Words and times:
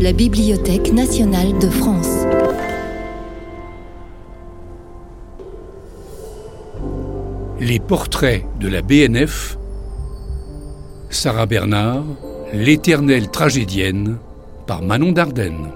La 0.00 0.12
Bibliothèque 0.12 0.92
nationale 0.92 1.58
de 1.58 1.68
France. 1.68 2.26
Les 7.60 7.78
portraits 7.78 8.44
de 8.60 8.68
la 8.68 8.82
BNF, 8.82 9.56
Sarah 11.08 11.46
Bernard, 11.46 12.04
L'éternelle 12.52 13.30
tragédienne, 13.30 14.18
par 14.66 14.82
Manon 14.82 15.12
Dardenne. 15.12 15.70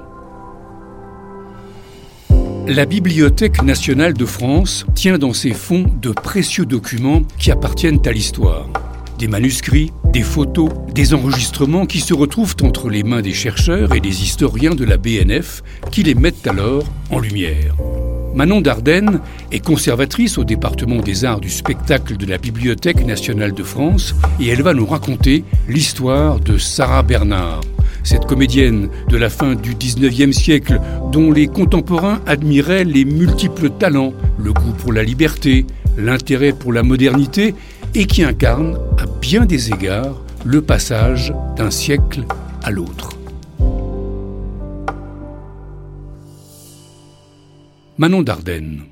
La 2.68 2.84
Bibliothèque 2.84 3.62
nationale 3.62 4.12
de 4.12 4.26
France 4.26 4.84
tient 4.94 5.18
dans 5.18 5.32
ses 5.32 5.54
fonds 5.54 5.86
de 6.02 6.10
précieux 6.10 6.66
documents 6.66 7.22
qui 7.38 7.50
appartiennent 7.52 8.02
à 8.04 8.12
l'histoire. 8.12 8.68
Des 9.18 9.28
manuscrits, 9.28 9.92
des 10.16 10.22
photos, 10.22 10.70
des 10.94 11.12
enregistrements 11.12 11.84
qui 11.84 12.00
se 12.00 12.14
retrouvent 12.14 12.56
entre 12.62 12.88
les 12.88 13.02
mains 13.02 13.20
des 13.20 13.34
chercheurs 13.34 13.94
et 13.94 14.00
des 14.00 14.22
historiens 14.22 14.74
de 14.74 14.86
la 14.86 14.96
BNF 14.96 15.62
qui 15.90 16.04
les 16.04 16.14
mettent 16.14 16.46
alors 16.46 16.84
en 17.10 17.18
lumière. 17.18 17.76
Manon 18.34 18.62
Dardenne 18.62 19.20
est 19.52 19.62
conservatrice 19.62 20.38
au 20.38 20.44
département 20.44 21.02
des 21.02 21.26
arts 21.26 21.40
du 21.40 21.50
spectacle 21.50 22.16
de 22.16 22.24
la 22.24 22.38
Bibliothèque 22.38 23.04
nationale 23.04 23.52
de 23.52 23.62
France 23.62 24.14
et 24.40 24.48
elle 24.48 24.62
va 24.62 24.72
nous 24.72 24.86
raconter 24.86 25.44
l'histoire 25.68 26.40
de 26.40 26.56
Sarah 26.56 27.02
Bernard, 27.02 27.60
cette 28.02 28.24
comédienne 28.24 28.88
de 29.10 29.18
la 29.18 29.28
fin 29.28 29.54
du 29.54 29.74
19e 29.74 30.32
siècle 30.32 30.80
dont 31.12 31.30
les 31.30 31.46
contemporains 31.46 32.22
admiraient 32.26 32.84
les 32.84 33.04
multiples 33.04 33.68
talents, 33.68 34.14
le 34.38 34.54
goût 34.54 34.72
pour 34.78 34.94
la 34.94 35.02
liberté, 35.02 35.66
l'intérêt 35.98 36.54
pour 36.54 36.72
la 36.72 36.82
modernité 36.82 37.54
et 37.94 38.06
qui 38.06 38.22
incarne 38.24 38.78
à 38.98 39.06
bien 39.20 39.44
des 39.44 39.72
égards 39.72 40.20
le 40.44 40.62
passage 40.62 41.32
d'un 41.56 41.70
siècle 41.70 42.24
à 42.62 42.70
l'autre. 42.70 43.10
Manon 47.98 48.22
Dardenne. 48.22 48.82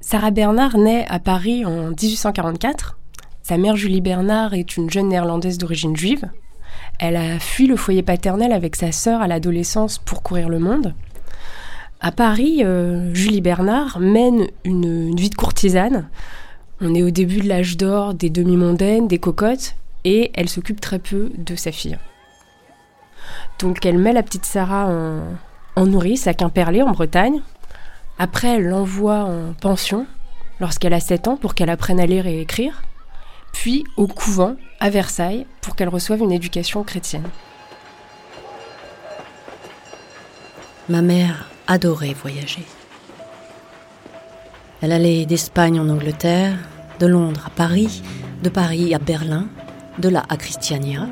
Sarah 0.00 0.30
Bernard 0.30 0.78
naît 0.78 1.04
à 1.08 1.18
Paris 1.18 1.64
en 1.64 1.90
1844. 1.90 2.98
Sa 3.42 3.58
mère 3.58 3.76
Julie 3.76 4.00
Bernard 4.00 4.54
est 4.54 4.76
une 4.76 4.90
jeune 4.90 5.08
néerlandaise 5.08 5.58
d'origine 5.58 5.96
juive. 5.96 6.28
Elle 6.98 7.16
a 7.16 7.38
fui 7.38 7.66
le 7.66 7.76
foyer 7.76 8.02
paternel 8.02 8.52
avec 8.52 8.76
sa 8.76 8.92
sœur 8.92 9.20
à 9.20 9.28
l'adolescence 9.28 9.98
pour 9.98 10.22
courir 10.22 10.48
le 10.48 10.58
monde. 10.58 10.94
À 12.00 12.12
Paris, 12.12 12.62
euh, 12.64 13.12
Julie 13.14 13.42
Bernard 13.42 14.00
mène 14.00 14.46
une, 14.64 15.08
une, 15.08 15.16
vie 15.16 15.28
de 15.28 15.34
courtisane. 15.34 16.08
On 16.82 16.94
est 16.94 17.02
au 17.02 17.10
début 17.10 17.40
de 17.40 17.48
l'âge 17.48 17.76
d'or 17.76 18.14
des 18.14 18.30
demi-mondaines, 18.30 19.06
des 19.06 19.18
cocottes, 19.18 19.74
et 20.04 20.30
elle 20.34 20.48
s'occupe 20.48 20.80
très 20.80 20.98
peu 20.98 21.30
de 21.36 21.54
sa 21.54 21.72
fille. 21.72 21.98
Donc 23.58 23.84
elle 23.84 23.98
met 23.98 24.14
la 24.14 24.22
petite 24.22 24.46
Sarah 24.46 24.90
en, 25.76 25.86
nourrice 25.86 26.26
à 26.26 26.34
Quimperlé, 26.34 26.82
en 26.82 26.92
Bretagne. 26.92 27.42
Après, 28.18 28.56
elle 28.56 28.66
l'envoie 28.66 29.24
en 29.24 29.52
pension 29.52 30.06
lorsqu'elle 30.58 30.94
a 30.94 31.00
7 31.00 31.28
ans 31.28 31.36
pour 31.36 31.54
qu'elle 31.54 31.70
apprenne 31.70 32.00
à 32.00 32.06
lire 32.06 32.26
et 32.26 32.40
écrire, 32.40 32.82
puis 33.52 33.84
au 33.96 34.06
couvent 34.06 34.56
à 34.78 34.90
Versailles 34.90 35.46
pour 35.60 35.76
qu'elle 35.76 35.88
reçoive 35.88 36.20
une 36.20 36.32
éducation 36.32 36.82
chrétienne. 36.82 37.28
Ma 40.88 41.02
mère 41.02 41.48
adorait 41.66 42.14
voyager. 42.14 42.64
Elle 44.82 44.92
allait 44.92 45.26
d'Espagne 45.26 45.78
en 45.78 45.88
Angleterre, 45.88 46.56
de 47.00 47.06
Londres 47.06 47.44
à 47.46 47.50
Paris, 47.50 48.02
de 48.42 48.48
Paris 48.48 48.94
à 48.94 48.98
Berlin, 48.98 49.46
de 49.98 50.08
là 50.08 50.24
à 50.28 50.36
Christiania, 50.36 51.06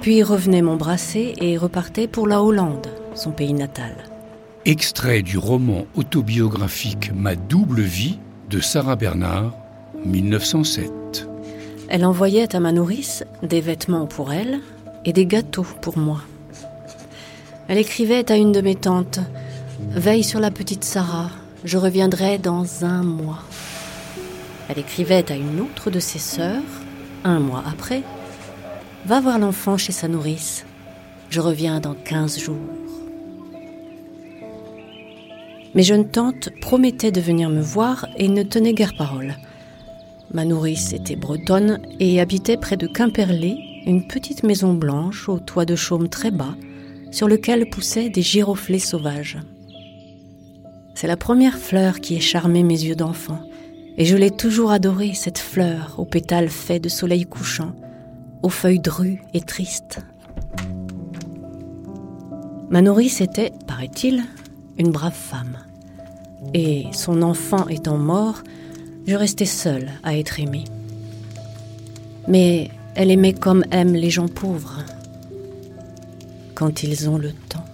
puis 0.00 0.22
revenait 0.22 0.62
m'embrasser 0.62 1.34
et 1.40 1.56
repartait 1.56 2.08
pour 2.08 2.26
la 2.26 2.42
Hollande, 2.42 2.88
son 3.14 3.30
pays 3.30 3.52
natal. 3.52 3.94
Extrait 4.64 5.22
du 5.22 5.38
roman 5.38 5.86
autobiographique 5.94 7.12
Ma 7.14 7.36
double 7.36 7.82
vie 7.82 8.18
de 8.50 8.60
Sarah 8.60 8.96
Bernard, 8.96 9.56
1907. 10.04 11.28
Elle 11.88 12.04
envoyait 12.04 12.54
à 12.54 12.60
ma 12.60 12.72
nourrice 12.72 13.24
des 13.42 13.60
vêtements 13.60 14.06
pour 14.06 14.32
elle 14.32 14.60
et 15.04 15.12
des 15.12 15.26
gâteaux 15.26 15.66
pour 15.80 15.98
moi. 15.98 16.20
Elle 17.68 17.78
écrivait 17.78 18.30
à 18.30 18.36
une 18.36 18.52
de 18.52 18.60
mes 18.60 18.74
tantes 18.74 19.20
Veille 19.90 20.24
sur 20.24 20.40
la 20.40 20.50
petite 20.50 20.84
Sarah, 20.84 21.30
je 21.64 21.76
reviendrai 21.76 22.38
dans 22.38 22.84
un 22.84 23.02
mois. 23.02 23.42
Elle 24.68 24.78
écrivait 24.78 25.30
à 25.30 25.36
une 25.36 25.60
autre 25.60 25.90
de 25.90 26.00
ses 26.00 26.18
sœurs, 26.18 26.62
un 27.24 27.40
mois 27.40 27.64
après 27.66 28.02
Va 29.06 29.20
voir 29.20 29.38
l'enfant 29.38 29.76
chez 29.76 29.92
sa 29.92 30.08
nourrice, 30.08 30.66
je 31.30 31.40
reviens 31.40 31.80
dans 31.80 31.94
quinze 31.94 32.38
jours. 32.38 32.56
Mes 35.74 35.82
jeunes 35.82 36.08
tantes 36.08 36.50
promettaient 36.60 37.12
de 37.12 37.20
venir 37.20 37.48
me 37.48 37.60
voir 37.60 38.06
et 38.16 38.28
ne 38.28 38.42
tenaient 38.42 38.74
guère 38.74 38.96
parole. 38.96 39.36
Ma 40.32 40.44
nourrice 40.44 40.92
était 40.92 41.16
bretonne 41.16 41.80
et 42.00 42.20
habitait 42.20 42.56
près 42.56 42.76
de 42.76 42.86
Quimperlé, 42.86 43.56
une 43.86 44.06
petite 44.06 44.42
maison 44.42 44.74
blanche 44.74 45.28
au 45.28 45.38
toit 45.38 45.64
de 45.64 45.76
chaume 45.76 46.08
très 46.08 46.30
bas, 46.30 46.54
sur 47.10 47.28
lequel 47.28 47.70
poussaient 47.70 48.10
des 48.10 48.22
giroflées 48.22 48.78
sauvages. 48.78 49.38
C'est 51.00 51.06
la 51.06 51.16
première 51.16 51.56
fleur 51.56 52.00
qui 52.00 52.16
ait 52.16 52.20
charmé 52.20 52.64
mes 52.64 52.82
yeux 52.82 52.96
d'enfant, 52.96 53.38
et 53.96 54.04
je 54.04 54.16
l'ai 54.16 54.32
toujours 54.32 54.72
adorée, 54.72 55.14
cette 55.14 55.38
fleur 55.38 55.94
aux 55.96 56.04
pétales 56.04 56.48
faits 56.48 56.82
de 56.82 56.88
soleil 56.88 57.24
couchant, 57.24 57.72
aux 58.42 58.48
feuilles 58.48 58.80
drues 58.80 59.22
et 59.32 59.40
tristes. 59.40 60.00
Ma 62.68 62.82
nourrice 62.82 63.20
était, 63.20 63.52
paraît-il, 63.68 64.24
une 64.76 64.90
brave 64.90 65.14
femme. 65.14 65.58
Et 66.52 66.86
son 66.90 67.22
enfant 67.22 67.68
étant 67.68 67.96
mort, 67.96 68.42
je 69.06 69.14
restais 69.14 69.44
seule 69.44 69.90
à 70.02 70.18
être 70.18 70.40
aimée. 70.40 70.64
Mais 72.26 72.72
elle 72.96 73.12
aimait 73.12 73.34
comme 73.34 73.64
aiment 73.70 73.94
les 73.94 74.10
gens 74.10 74.26
pauvres, 74.26 74.82
quand 76.56 76.82
ils 76.82 77.08
ont 77.08 77.18
le 77.18 77.30
temps. 77.30 77.64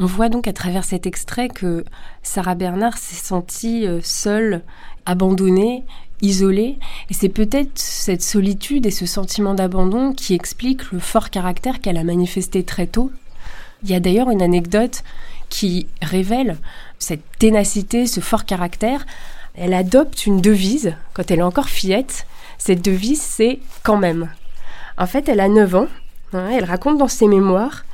On 0.00 0.06
voit 0.06 0.28
donc 0.28 0.48
à 0.48 0.52
travers 0.52 0.84
cet 0.84 1.06
extrait 1.06 1.48
que 1.48 1.84
Sarah 2.22 2.56
Bernard 2.56 2.98
s'est 2.98 3.14
sentie 3.14 3.86
seule, 4.02 4.62
abandonnée, 5.06 5.84
isolée, 6.20 6.78
et 7.10 7.14
c'est 7.14 7.28
peut-être 7.28 7.78
cette 7.78 8.22
solitude 8.22 8.86
et 8.86 8.90
ce 8.90 9.06
sentiment 9.06 9.54
d'abandon 9.54 10.12
qui 10.12 10.34
explique 10.34 10.90
le 10.90 10.98
fort 10.98 11.30
caractère 11.30 11.80
qu'elle 11.80 11.96
a 11.96 12.04
manifesté 12.04 12.64
très 12.64 12.86
tôt. 12.86 13.12
Il 13.82 13.90
y 13.90 13.94
a 13.94 14.00
d'ailleurs 14.00 14.30
une 14.30 14.42
anecdote 14.42 15.04
qui 15.48 15.86
révèle 16.02 16.56
cette 16.98 17.22
ténacité, 17.38 18.06
ce 18.06 18.20
fort 18.20 18.46
caractère. 18.46 19.04
Elle 19.54 19.74
adopte 19.74 20.26
une 20.26 20.40
devise 20.40 20.94
quand 21.12 21.30
elle 21.30 21.40
est 21.40 21.42
encore 21.42 21.68
fillette. 21.68 22.26
Cette 22.58 22.82
devise, 22.82 23.20
c'est 23.20 23.60
quand 23.82 23.98
même. 23.98 24.30
En 24.96 25.06
fait, 25.06 25.28
elle 25.28 25.40
a 25.40 25.48
9 25.48 25.74
ans. 25.74 25.88
Hein, 26.32 26.48
elle 26.52 26.64
raconte 26.64 26.98
dans 26.98 27.08
ses 27.08 27.28
mémoires 27.28 27.84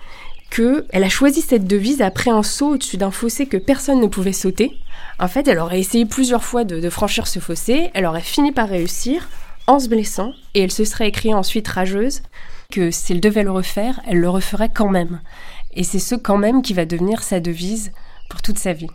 qu'elle 0.51 1.05
a 1.05 1.09
choisi 1.09 1.41
cette 1.41 1.67
devise 1.67 2.03
après 2.03 2.31
un 2.31 2.43
saut 2.43 2.75
au-dessus 2.75 2.97
d'un 2.97 3.11
fossé 3.11 3.47
que 3.47 3.57
personne 3.57 4.01
ne 4.01 4.07
pouvait 4.07 4.33
sauter. 4.33 4.73
En 5.19 5.29
fait, 5.29 5.49
elle 5.49 5.59
aurait 5.59 5.81
essayé 5.81 6.05
plusieurs 6.05 6.45
fois 6.45 6.65
de, 6.65 6.91
franchir 6.91 7.27
ce 7.27 7.39
fossé, 7.39 7.91
elle 7.95 8.07
aurait 8.07 8.21
fini 8.21 8.53
par 8.53 8.69
réussir 8.69 9.29
en 9.67 9.79
se 9.79 9.89
blessant, 9.89 10.33
et 10.55 10.63
elle 10.63 10.73
se 10.73 10.85
serait 10.85 11.09
écrite 11.09 11.35
ensuite 11.35 11.69
rageuse 11.69 12.23
que 12.73 12.91
si 12.91 13.13
elle 13.13 13.21
devait 13.21 13.45
le 13.45 13.53
refaire, 13.53 14.01
elle 14.09 14.19
le 14.19 14.29
referait 14.29 14.71
quand 14.73 14.89
même. 14.89 15.21
Et 15.75 15.85
c'est 15.85 15.99
ce 16.01 16.17
quand 16.17 16.39
même 16.39 16.63
qui 16.63 16.73
va 16.73 16.85
devenir 16.85 17.23
sa 17.23 17.39
devise 17.39 17.93
pour 18.29 18.43
toute 18.43 18.59
sa 18.59 18.73
vie. 18.73 18.91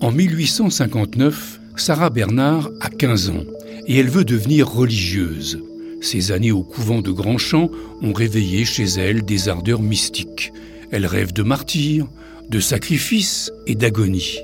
En 0.00 0.10
1859, 0.10 1.60
Sarah 1.76 2.10
Bernard 2.10 2.68
a 2.80 2.90
15 2.90 3.30
ans 3.30 3.44
et 3.86 3.98
elle 3.98 4.08
veut 4.08 4.24
devenir 4.24 4.68
religieuse. 4.68 5.62
Ces 6.04 6.32
années 6.32 6.52
au 6.52 6.62
couvent 6.62 7.00
de 7.00 7.10
Grandchamp 7.10 7.70
ont 8.02 8.12
réveillé 8.12 8.66
chez 8.66 8.84
elle 8.84 9.22
des 9.22 9.48
ardeurs 9.48 9.80
mystiques. 9.80 10.52
Elle 10.92 11.06
rêve 11.06 11.32
de 11.32 11.42
martyrs, 11.42 12.08
de 12.50 12.60
sacrifices 12.60 13.50
et 13.66 13.74
d'agonie. 13.74 14.40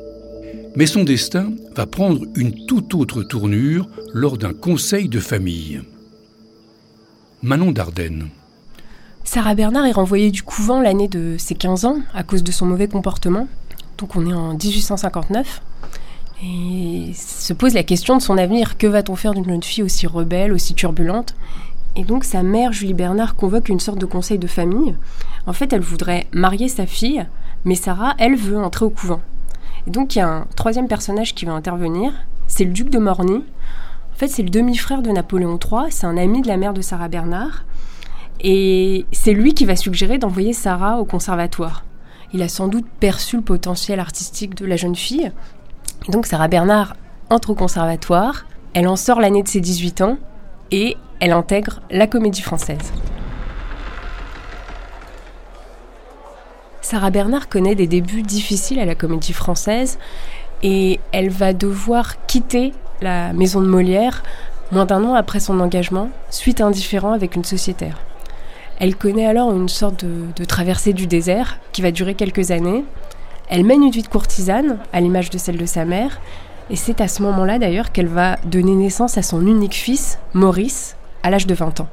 Mais 0.74 0.86
son 0.86 1.04
destin 1.04 1.52
va 1.76 1.84
prendre 1.84 2.24
une 2.34 2.64
toute 2.64 2.94
autre 2.94 3.22
tournure 3.22 3.86
lors 4.14 4.38
d'un 4.38 4.54
conseil 4.54 5.10
de 5.10 5.20
famille. 5.20 5.82
Manon 7.42 7.72
Dardenne. 7.72 8.30
Sarah 9.24 9.54
Bernard 9.54 9.84
est 9.84 9.92
renvoyée 9.92 10.30
du 10.30 10.42
couvent 10.42 10.80
l'année 10.80 11.08
de 11.08 11.36
ses 11.38 11.56
15 11.56 11.84
ans 11.84 11.98
à 12.14 12.22
cause 12.22 12.42
de 12.42 12.52
son 12.52 12.64
mauvais 12.64 12.88
comportement. 12.88 13.46
Donc 13.98 14.16
on 14.16 14.26
est 14.26 14.32
en 14.32 14.54
1859. 14.54 15.60
Et 16.42 17.12
se 17.14 17.52
pose 17.52 17.74
la 17.74 17.82
question 17.82 18.16
de 18.16 18.22
son 18.22 18.38
avenir. 18.38 18.78
Que 18.78 18.86
va-t-on 18.86 19.16
faire 19.16 19.34
d'une 19.34 19.44
jeune 19.44 19.62
fille 19.62 19.82
aussi 19.82 20.06
rebelle, 20.06 20.52
aussi 20.52 20.74
turbulente? 20.74 21.34
Et 21.96 22.04
donc 22.04 22.24
sa 22.24 22.42
mère, 22.42 22.72
Julie 22.72 22.94
Bernard, 22.94 23.34
convoque 23.34 23.68
une 23.68 23.80
sorte 23.80 23.98
de 23.98 24.06
conseil 24.06 24.38
de 24.38 24.46
famille. 24.46 24.94
En 25.46 25.52
fait, 25.52 25.72
elle 25.72 25.80
voudrait 25.80 26.26
marier 26.32 26.68
sa 26.68 26.86
fille, 26.86 27.26
mais 27.64 27.74
Sarah, 27.74 28.14
elle, 28.18 28.36
veut 28.36 28.58
entrer 28.58 28.84
au 28.84 28.90
couvent. 28.90 29.20
donc 29.86 30.14
il 30.14 30.20
y 30.20 30.22
a 30.22 30.28
un 30.28 30.46
troisième 30.56 30.88
personnage 30.88 31.34
qui 31.34 31.44
va 31.44 31.52
intervenir, 31.52 32.12
c'est 32.46 32.64
le 32.64 32.72
duc 32.72 32.90
de 32.90 32.98
Morny. 32.98 33.44
En 34.14 34.16
fait, 34.16 34.28
c'est 34.28 34.42
le 34.42 34.50
demi-frère 34.50 35.02
de 35.02 35.10
Napoléon 35.10 35.58
III, 35.58 35.90
c'est 35.90 36.06
un 36.06 36.16
ami 36.16 36.42
de 36.42 36.48
la 36.48 36.56
mère 36.56 36.74
de 36.74 36.82
Sarah 36.82 37.08
Bernard. 37.08 37.64
Et 38.42 39.06
c'est 39.12 39.32
lui 39.32 39.54
qui 39.54 39.66
va 39.66 39.76
suggérer 39.76 40.18
d'envoyer 40.18 40.52
Sarah 40.52 40.98
au 40.98 41.04
conservatoire. 41.04 41.84
Il 42.32 42.42
a 42.42 42.48
sans 42.48 42.68
doute 42.68 42.86
perçu 43.00 43.36
le 43.36 43.42
potentiel 43.42 43.98
artistique 43.98 44.54
de 44.54 44.66
la 44.66 44.76
jeune 44.76 44.96
fille. 44.96 45.32
Donc 46.08 46.26
Sarah 46.26 46.48
Bernard 46.48 46.94
entre 47.28 47.50
au 47.50 47.54
conservatoire, 47.54 48.46
elle 48.74 48.88
en 48.88 48.96
sort 48.96 49.20
l'année 49.20 49.42
de 49.42 49.48
ses 49.48 49.60
18 49.60 50.00
ans 50.00 50.16
et 50.70 50.96
elle 51.20 51.32
intègre 51.32 51.80
la 51.90 52.06
comédie 52.06 52.42
française. 52.42 52.92
Sarah 56.80 57.10
Bernard 57.10 57.48
connaît 57.48 57.74
des 57.74 57.86
débuts 57.86 58.22
difficiles 58.22 58.80
à 58.80 58.84
la 58.84 58.94
comédie 58.94 59.32
française 59.32 59.98
et 60.62 60.98
elle 61.12 61.30
va 61.30 61.52
devoir 61.52 62.26
quitter 62.26 62.72
la 63.00 63.32
maison 63.32 63.60
de 63.60 63.66
Molière 63.66 64.22
moins 64.72 64.86
d'un 64.86 65.04
an 65.04 65.14
après 65.14 65.40
son 65.40 65.60
engagement, 65.60 66.10
suite 66.30 66.60
à 66.60 66.66
un 66.66 66.70
différend 66.70 67.12
avec 67.12 67.36
une 67.36 67.44
sociétaire. 67.44 67.98
Elle 68.78 68.96
connaît 68.96 69.26
alors 69.26 69.52
une 69.52 69.68
sorte 69.68 70.04
de, 70.04 70.44
traversée 70.44 70.92
du 70.92 71.06
désert 71.06 71.58
qui 71.72 71.82
va 71.82 71.90
durer 71.90 72.14
quelques 72.14 72.50
années. 72.50 72.84
Elle 73.50 73.64
mène 73.64 73.82
une 73.82 73.90
vie 73.90 74.02
de 74.02 74.08
courtisane, 74.08 74.78
à 74.92 75.00
l'image 75.00 75.28
de 75.28 75.36
celle 75.36 75.58
de 75.58 75.66
sa 75.66 75.84
mère, 75.84 76.20
et 76.70 76.76
c'est 76.76 77.00
à 77.00 77.08
ce 77.08 77.20
moment-là 77.22 77.58
d'ailleurs 77.58 77.90
qu'elle 77.90 78.06
va 78.06 78.36
donner 78.44 78.76
naissance 78.76 79.18
à 79.18 79.22
son 79.22 79.44
unique 79.44 79.74
fils, 79.74 80.20
Maurice, 80.34 80.96
à 81.24 81.30
l'âge 81.30 81.48
de 81.48 81.54
20 81.54 81.80
ans. 81.80 81.88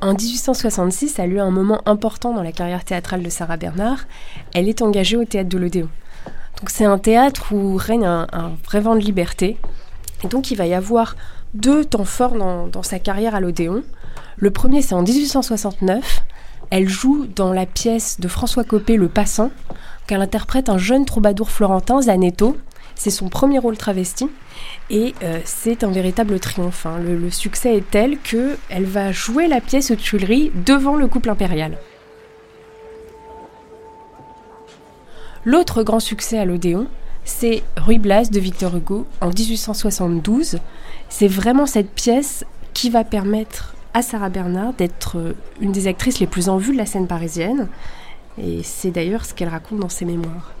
En 0.00 0.14
1866 0.14 1.20
a 1.20 1.26
lieu 1.28 1.40
un 1.40 1.52
moment 1.52 1.80
important 1.86 2.34
dans 2.34 2.42
la 2.42 2.50
carrière 2.50 2.84
théâtrale 2.84 3.22
de 3.22 3.28
Sarah 3.28 3.58
Bernard. 3.58 4.06
Elle 4.52 4.68
est 4.68 4.82
engagée 4.82 5.16
au 5.16 5.24
théâtre 5.24 5.50
de 5.50 5.58
l'Odéon. 5.58 5.88
Donc 6.58 6.70
c'est 6.70 6.86
un 6.86 6.98
théâtre 6.98 7.52
où 7.52 7.76
règne 7.76 8.06
un, 8.06 8.26
vrai 8.64 8.80
vent 8.80 8.96
de 8.96 9.00
liberté. 9.00 9.56
Et 10.24 10.28
donc 10.28 10.50
il 10.50 10.56
va 10.56 10.66
y 10.66 10.74
avoir 10.74 11.14
deux 11.54 11.84
temps 11.84 12.04
forts 12.04 12.34
dans, 12.34 12.66
dans 12.66 12.82
sa 12.82 12.98
carrière 12.98 13.36
à 13.36 13.40
l'Odéon. 13.40 13.84
Le 14.36 14.50
premier, 14.50 14.82
c'est 14.82 14.94
en 14.94 15.02
1869. 15.02 16.24
Elle 16.70 16.88
joue 16.88 17.26
dans 17.26 17.52
la 17.52 17.66
pièce 17.66 18.20
de 18.20 18.28
François 18.28 18.62
Copé, 18.62 18.96
Le 18.96 19.08
Passant, 19.08 19.50
qu'elle 20.06 20.22
interprète 20.22 20.68
un 20.68 20.78
jeune 20.78 21.04
troubadour 21.04 21.50
florentin, 21.50 22.02
Zanetto. 22.02 22.56
C'est 22.94 23.10
son 23.10 23.28
premier 23.28 23.58
rôle 23.58 23.76
travesti 23.76 24.28
et 24.88 25.14
euh, 25.22 25.40
c'est 25.44 25.82
un 25.84 25.90
véritable 25.90 26.38
triomphe. 26.38 26.86
Hein. 26.86 26.98
Le, 26.98 27.30
succès 27.30 27.76
est 27.76 27.90
tel 27.90 28.18
qu'elle 28.18 28.84
va 28.84 29.10
jouer 29.10 29.48
la 29.48 29.60
pièce 29.60 29.90
aux 29.90 29.96
Tuileries 29.96 30.52
devant 30.66 30.96
le 30.96 31.08
couple 31.08 31.30
impérial. 31.30 31.76
L'autre 35.44 35.82
grand 35.82 36.00
succès 36.00 36.38
à 36.38 36.44
l'Odéon, 36.44 36.86
c'est 37.24 37.62
Ruy 37.76 37.98
Blas 37.98 38.30
de 38.30 38.38
Victor 38.38 38.76
Hugo 38.76 39.06
en 39.20 39.28
1872. 39.28 40.58
C'est 41.08 41.28
vraiment 41.28 41.66
cette 41.66 41.90
pièce 41.90 42.44
qui 42.74 42.90
va 42.90 43.02
permettre 43.02 43.74
à 43.94 44.02
Sarah 44.02 44.28
Bernard 44.28 44.72
d'être 44.74 45.18
euh, 45.18 45.32
une 45.60 45.72
des 45.72 45.86
actrices 45.86 46.20
les 46.20 46.26
plus 46.26 46.48
en 46.48 46.56
vue 46.56 46.72
de 46.72 46.78
la 46.78 46.86
scène 46.86 47.06
parisienne. 47.06 47.68
Et 48.38 48.62
c'est 48.62 48.90
d'ailleurs 48.90 49.24
ce 49.24 49.34
qu'elle 49.34 49.48
raconte 49.48 49.80
dans 49.80 49.88
ses 49.88 50.04
mémoires. 50.04 50.54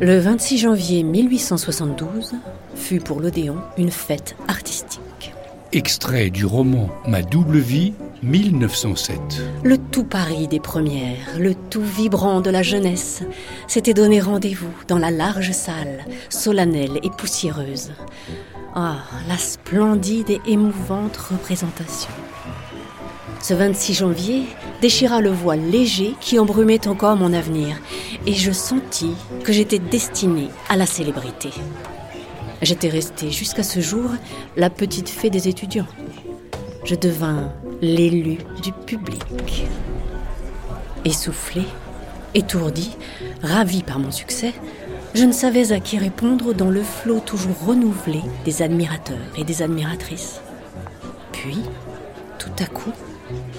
Le 0.00 0.18
26 0.18 0.58
janvier 0.58 1.02
1872 1.02 2.34
fut 2.74 3.00
pour 3.00 3.20
l'Odéon 3.20 3.58
une 3.78 3.90
fête 3.90 4.36
artistique. 4.48 5.32
Extrait 5.72 6.30
du 6.30 6.46
roman 6.46 6.88
Ma 7.06 7.22
double 7.22 7.58
vie, 7.58 7.94
1907. 8.22 9.18
Le 9.62 9.76
tout 9.76 10.04
Paris 10.04 10.48
des 10.48 10.60
premières, 10.60 11.38
le 11.38 11.54
tout 11.54 11.82
vibrant 11.82 12.40
de 12.40 12.50
la 12.50 12.62
jeunesse, 12.62 13.22
s'était 13.66 13.94
donné 13.94 14.20
rendez-vous 14.20 14.72
dans 14.88 14.98
la 14.98 15.10
large 15.10 15.52
salle, 15.52 16.04
solennelle 16.28 16.98
et 17.02 17.10
poussiéreuse. 17.10 17.92
Ah, 18.76 18.96
la 19.28 19.38
splendide 19.38 20.30
et 20.30 20.40
émouvante 20.48 21.16
représentation. 21.16 22.10
Ce 23.40 23.54
26 23.54 23.94
janvier 23.94 24.46
déchira 24.82 25.20
le 25.20 25.30
voile 25.30 25.60
léger 25.60 26.16
qui 26.20 26.40
embrumait 26.40 26.88
encore 26.88 27.14
mon 27.14 27.32
avenir, 27.32 27.76
et 28.26 28.32
je 28.32 28.50
sentis 28.50 29.14
que 29.44 29.52
j'étais 29.52 29.78
destinée 29.78 30.48
à 30.68 30.76
la 30.76 30.86
célébrité. 30.86 31.50
J'étais 32.62 32.88
restée 32.88 33.30
jusqu'à 33.30 33.62
ce 33.62 33.78
jour 33.78 34.10
la 34.56 34.70
petite 34.70 35.08
fée 35.08 35.30
des 35.30 35.46
étudiants. 35.46 35.86
Je 36.84 36.96
devins 36.96 37.52
l'élu 37.80 38.38
du 38.60 38.72
public. 38.72 39.22
Essoufflée, 41.04 41.68
étourdie, 42.34 42.96
ravie 43.40 43.84
par 43.84 44.00
mon 44.00 44.10
succès, 44.10 44.52
je 45.14 45.24
ne 45.24 45.32
savais 45.32 45.72
à 45.72 45.78
qui 45.78 45.96
répondre 45.96 46.54
dans 46.54 46.70
le 46.70 46.82
flot 46.82 47.20
toujours 47.20 47.58
renouvelé 47.64 48.20
des 48.44 48.62
admirateurs 48.62 49.16
et 49.38 49.44
des 49.44 49.62
admiratrices. 49.62 50.40
Puis, 51.32 51.60
tout 52.38 52.50
à 52.58 52.66
coup, 52.66 52.92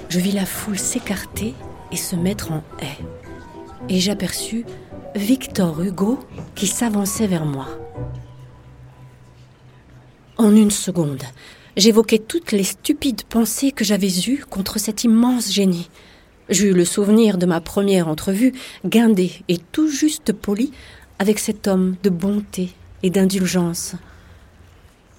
je 0.09 0.19
vis 0.19 0.33
la 0.33 0.45
foule 0.45 0.77
s'écarter 0.77 1.53
et 1.91 1.95
se 1.95 2.17
mettre 2.17 2.51
en 2.51 2.61
haie. 2.81 3.03
Et 3.87 4.01
j'aperçus 4.01 4.65
Victor 5.15 5.81
Hugo 5.81 6.19
qui 6.55 6.67
s'avançait 6.67 7.27
vers 7.27 7.45
moi. 7.45 7.67
En 10.37 10.53
une 10.53 10.71
seconde, 10.71 11.23
j'évoquais 11.77 12.19
toutes 12.19 12.51
les 12.51 12.65
stupides 12.65 13.23
pensées 13.23 13.71
que 13.71 13.85
j'avais 13.85 14.11
eues 14.27 14.43
contre 14.49 14.77
cet 14.77 15.05
immense 15.05 15.53
génie. 15.53 15.89
J'eus 16.49 16.73
le 16.73 16.85
souvenir 16.85 17.37
de 17.37 17.45
ma 17.45 17.61
première 17.61 18.07
entrevue, 18.07 18.53
guindée 18.85 19.31
et 19.47 19.57
tout 19.57 19.87
juste 19.87 20.33
polie, 20.33 20.71
avec 21.19 21.39
cet 21.39 21.67
homme 21.67 21.95
de 22.03 22.09
bonté 22.09 22.71
et 23.03 23.09
d'indulgence. 23.09 23.95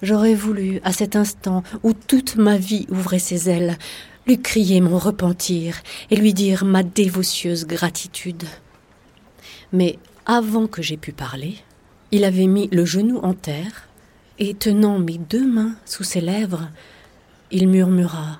J'aurais 0.02 0.34
voulu, 0.34 0.80
à 0.84 0.92
cet 0.92 1.16
instant 1.16 1.62
où 1.82 1.92
toute 1.92 2.36
ma 2.36 2.58
vie 2.58 2.86
ouvrait 2.90 3.18
ses 3.18 3.48
ailes, 3.48 3.78
lui 4.26 4.40
crier 4.40 4.80
mon 4.80 4.98
repentir 4.98 5.82
et 6.10 6.16
lui 6.16 6.34
dire 6.34 6.64
ma 6.64 6.82
dévotieuse 6.82 7.66
gratitude. 7.66 8.44
Mais 9.72 9.98
avant 10.26 10.66
que 10.66 10.82
j'aie 10.82 10.96
pu 10.96 11.12
parler, 11.12 11.56
il 12.12 12.24
avait 12.24 12.46
mis 12.46 12.68
le 12.72 12.84
genou 12.84 13.18
en 13.18 13.34
terre 13.34 13.88
et 14.38 14.54
tenant 14.54 14.98
mes 14.98 15.18
deux 15.18 15.46
mains 15.46 15.76
sous 15.84 16.04
ses 16.04 16.20
lèvres, 16.20 16.68
il 17.50 17.68
murmura 17.68 18.38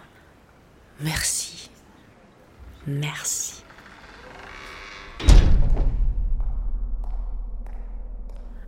Merci, 1.01 1.71
merci. 2.87 3.66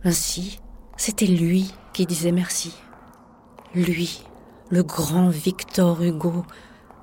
Ainsi, 0.03 0.59
c'était 0.95 1.25
lui 1.25 1.73
qui 1.93 2.05
disait 2.05 2.31
merci. 2.31 2.73
Lui, 3.75 4.23
le 4.69 4.81
grand 4.81 5.29
Victor 5.29 6.01
Hugo, 6.01 6.45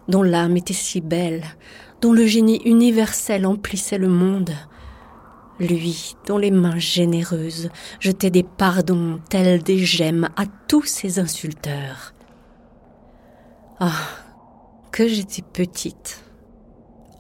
dont 0.09 0.23
l'âme 0.23 0.57
était 0.57 0.73
si 0.73 1.03
belle, 1.03 1.45
dont 2.01 2.13
le 2.13 2.27
génie 2.27 2.63
universel 2.65 3.47
emplissait 3.47 3.99
le 3.99 4.09
monde. 4.09 4.53
Lui, 5.59 6.17
dont 6.27 6.39
les 6.39 6.51
mains 6.51 6.79
généreuses 6.79 7.71
jetaient 8.01 8.31
des 8.31 8.43
pardons 8.43 9.21
tels 9.29 9.63
des 9.63 9.79
gemmes 9.79 10.29
à 10.37 10.45
tous 10.69 10.85
ces 10.85 11.19
insulteurs. 11.19 12.15
Ah, 13.79 13.93
que 14.91 15.07
j'étais 15.07 15.43
petite, 15.43 16.23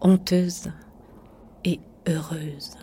honteuse 0.00 0.71
et 1.64 1.80
heureuse. 2.09 2.76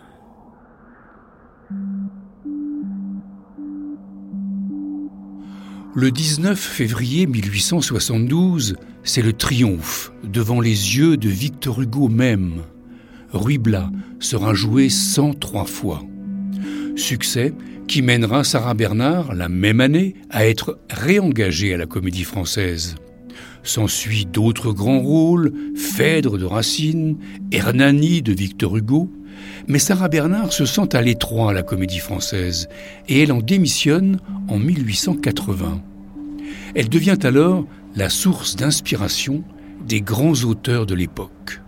Le 5.96 6.10
19 6.10 6.58
février 6.58 7.24
1872, 7.28 8.74
c'est 9.04 9.22
le 9.22 9.32
triomphe 9.32 10.12
devant 10.24 10.60
les 10.60 10.96
yeux 10.96 11.16
de 11.16 11.28
Victor 11.28 11.80
Hugo 11.80 12.08
même. 12.08 12.62
Ruy 13.32 13.58
Blas 13.58 13.92
sera 14.18 14.54
joué 14.54 14.88
103 14.88 15.66
fois. 15.66 16.02
Succès 16.96 17.54
qui 17.86 18.02
mènera 18.02 18.42
Sarah 18.42 18.74
Bernard, 18.74 19.36
la 19.36 19.48
même 19.48 19.80
année, 19.80 20.14
à 20.30 20.48
être 20.48 20.80
réengagée 20.90 21.72
à 21.72 21.76
la 21.76 21.86
comédie 21.86 22.24
française. 22.24 22.96
S'ensuit 23.62 24.26
d'autres 24.26 24.72
grands 24.72 25.00
rôles, 25.00 25.52
Phèdre 25.76 26.38
de 26.38 26.44
Racine, 26.44 27.18
Hernani 27.52 28.20
de 28.20 28.32
Victor 28.32 28.76
Hugo, 28.76 29.12
mais 29.66 29.78
Sarah 29.78 30.08
Bernard 30.08 30.52
se 30.52 30.66
sent 30.66 30.94
à 30.94 31.02
l'étroit 31.02 31.50
à 31.50 31.52
la 31.52 31.62
comédie 31.62 31.98
française 31.98 32.68
et 33.08 33.22
elle 33.22 33.32
en 33.32 33.40
démissionne 33.40 34.20
en 34.48 34.58
1880. 34.58 35.80
Elle 36.74 36.88
devient 36.88 37.18
alors 37.22 37.64
la 37.96 38.08
source 38.08 38.56
d'inspiration 38.56 39.42
des 39.86 40.00
grands 40.00 40.44
auteurs 40.44 40.86
de 40.86 40.94
l'époque. 40.94 41.60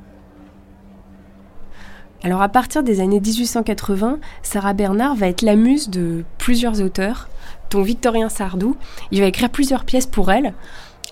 Alors 2.23 2.43
à 2.43 2.49
partir 2.49 2.83
des 2.83 3.01
années 3.01 3.21
1880, 3.21 4.19
Sarah 4.43 4.73
Bernard 4.73 5.15
va 5.15 5.29
être 5.29 5.43
la 5.43 5.55
muse 5.55 5.89
de 5.91 6.25
plusieurs 6.39 6.83
auteurs, 6.83 7.29
dont 7.71 7.83
Victorien 7.83 8.29
Sardou. 8.29 8.77
Il 9.13 9.21
va 9.21 9.27
écrire 9.27 9.51
plusieurs 9.51 9.85
pièces 9.85 10.07
pour 10.07 10.33
elle. 10.33 10.55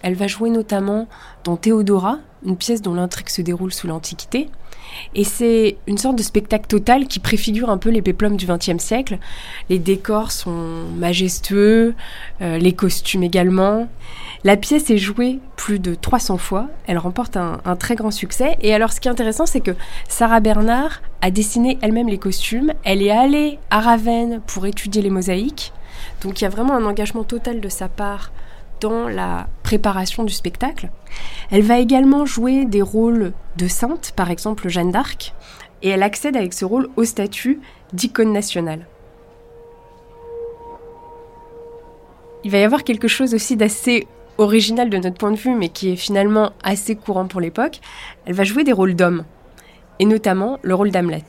Elle 0.03 0.15
va 0.15 0.27
jouer 0.27 0.51
notamment 0.51 1.07
dans 1.45 1.57
Théodora 1.57 2.19
une 2.45 2.57
pièce 2.57 2.83
dont 2.83 2.95
l'intrigue 2.95 3.29
se 3.29 3.43
déroule 3.43 3.73
sous 3.73 3.87
l'Antiquité. 3.87 4.51
Et 5.15 5.25
c'est 5.25 5.77
une 5.87 5.99
sorte 5.99 6.17
de 6.17 6.23
spectacle 6.23 6.67
total 6.67 7.07
qui 7.07 7.19
préfigure 7.19 7.71
un 7.71 7.79
peu 7.79 7.91
les 7.91 8.03
péplums 8.03 8.37
du 8.37 8.47
XXe 8.47 8.83
siècle. 8.83 9.19
Les 9.71 9.79
décors 9.79 10.33
sont 10.33 10.85
majestueux, 10.97 11.95
euh, 12.43 12.59
les 12.59 12.73
costumes 12.73 13.23
également. 13.23 13.89
La 14.45 14.57
pièce 14.57 14.91
est 14.91 14.99
jouée 14.99 15.39
plus 15.57 15.79
de 15.79 15.95
300 15.95 16.37
fois. 16.39 16.69
Elle 16.87 16.99
remporte 16.99 17.37
un, 17.37 17.61
un 17.65 17.77
très 17.77 17.95
grand 17.95 18.11
succès. 18.11 18.57
Et 18.61 18.75
alors, 18.75 18.93
ce 18.93 19.01
qui 19.01 19.09
est 19.09 19.11
intéressant, 19.11 19.47
c'est 19.47 19.61
que 19.61 19.73
Sarah 20.09 20.41
Bernard 20.41 21.01
a 21.21 21.31
dessiné 21.31 21.79
elle-même 21.81 22.09
les 22.09 22.19
costumes. 22.19 22.73
Elle 22.85 23.03
est 23.03 23.11
allée 23.11 23.59
à 23.71 23.81
Ravenne 23.81 24.41
pour 24.47 24.67
étudier 24.67 25.03
les 25.03 25.11
mosaïques. 25.11 25.73
Donc, 26.23 26.41
il 26.41 26.45
y 26.45 26.47
a 26.47 26.51
vraiment 26.51 26.75
un 26.75 26.85
engagement 26.85 27.25
total 27.25 27.61
de 27.61 27.69
sa 27.69 27.89
part 27.89 28.31
dans 28.85 29.09
la 29.09 29.47
préparation 29.63 30.25
du 30.25 30.33
spectacle. 30.35 30.91
Elle 31.51 31.63
va 31.63 31.79
également 31.79 32.27
jouer 32.27 32.67
des 32.67 32.83
rôles 32.83 33.33
de 33.57 33.67
sainte, 33.67 34.13
par 34.15 34.31
exemple 34.31 34.69
Jeanne 34.69 34.91
d'Arc, 34.91 35.33
et 35.83 35.89
elle 35.89 36.03
accède 36.03 36.37
avec 36.37 36.53
ce 36.53 36.67
rôle 36.67 36.91
au 36.97 37.05
statut 37.05 37.61
d'icône 37.95 38.31
nationale. 38.31 38.87
Il 42.45 42.51
va 42.51 42.59
y 42.59 42.63
avoir 42.63 42.85
quelque 42.85 43.09
chose 43.09 43.33
aussi 43.33 43.57
d'assez 43.57 44.07
original 44.37 44.91
de 44.91 44.99
notre 44.99 45.17
point 45.17 45.31
de 45.31 45.37
vue, 45.37 45.55
mais 45.55 45.71
qui 45.71 45.93
est 45.93 45.97
finalement 45.97 46.53
assez 46.63 46.95
courant 46.95 47.27
pour 47.27 47.41
l'époque. 47.41 47.81
Elle 48.27 48.35
va 48.35 48.45
jouer 48.45 48.65
des 48.65 48.73
rôles 48.73 48.95
d'hommes, 48.95 49.25
et 49.99 50.05
notamment 50.05 50.59
le 50.61 50.75
rôle 50.75 50.91
d'Hamlet. 50.91 51.25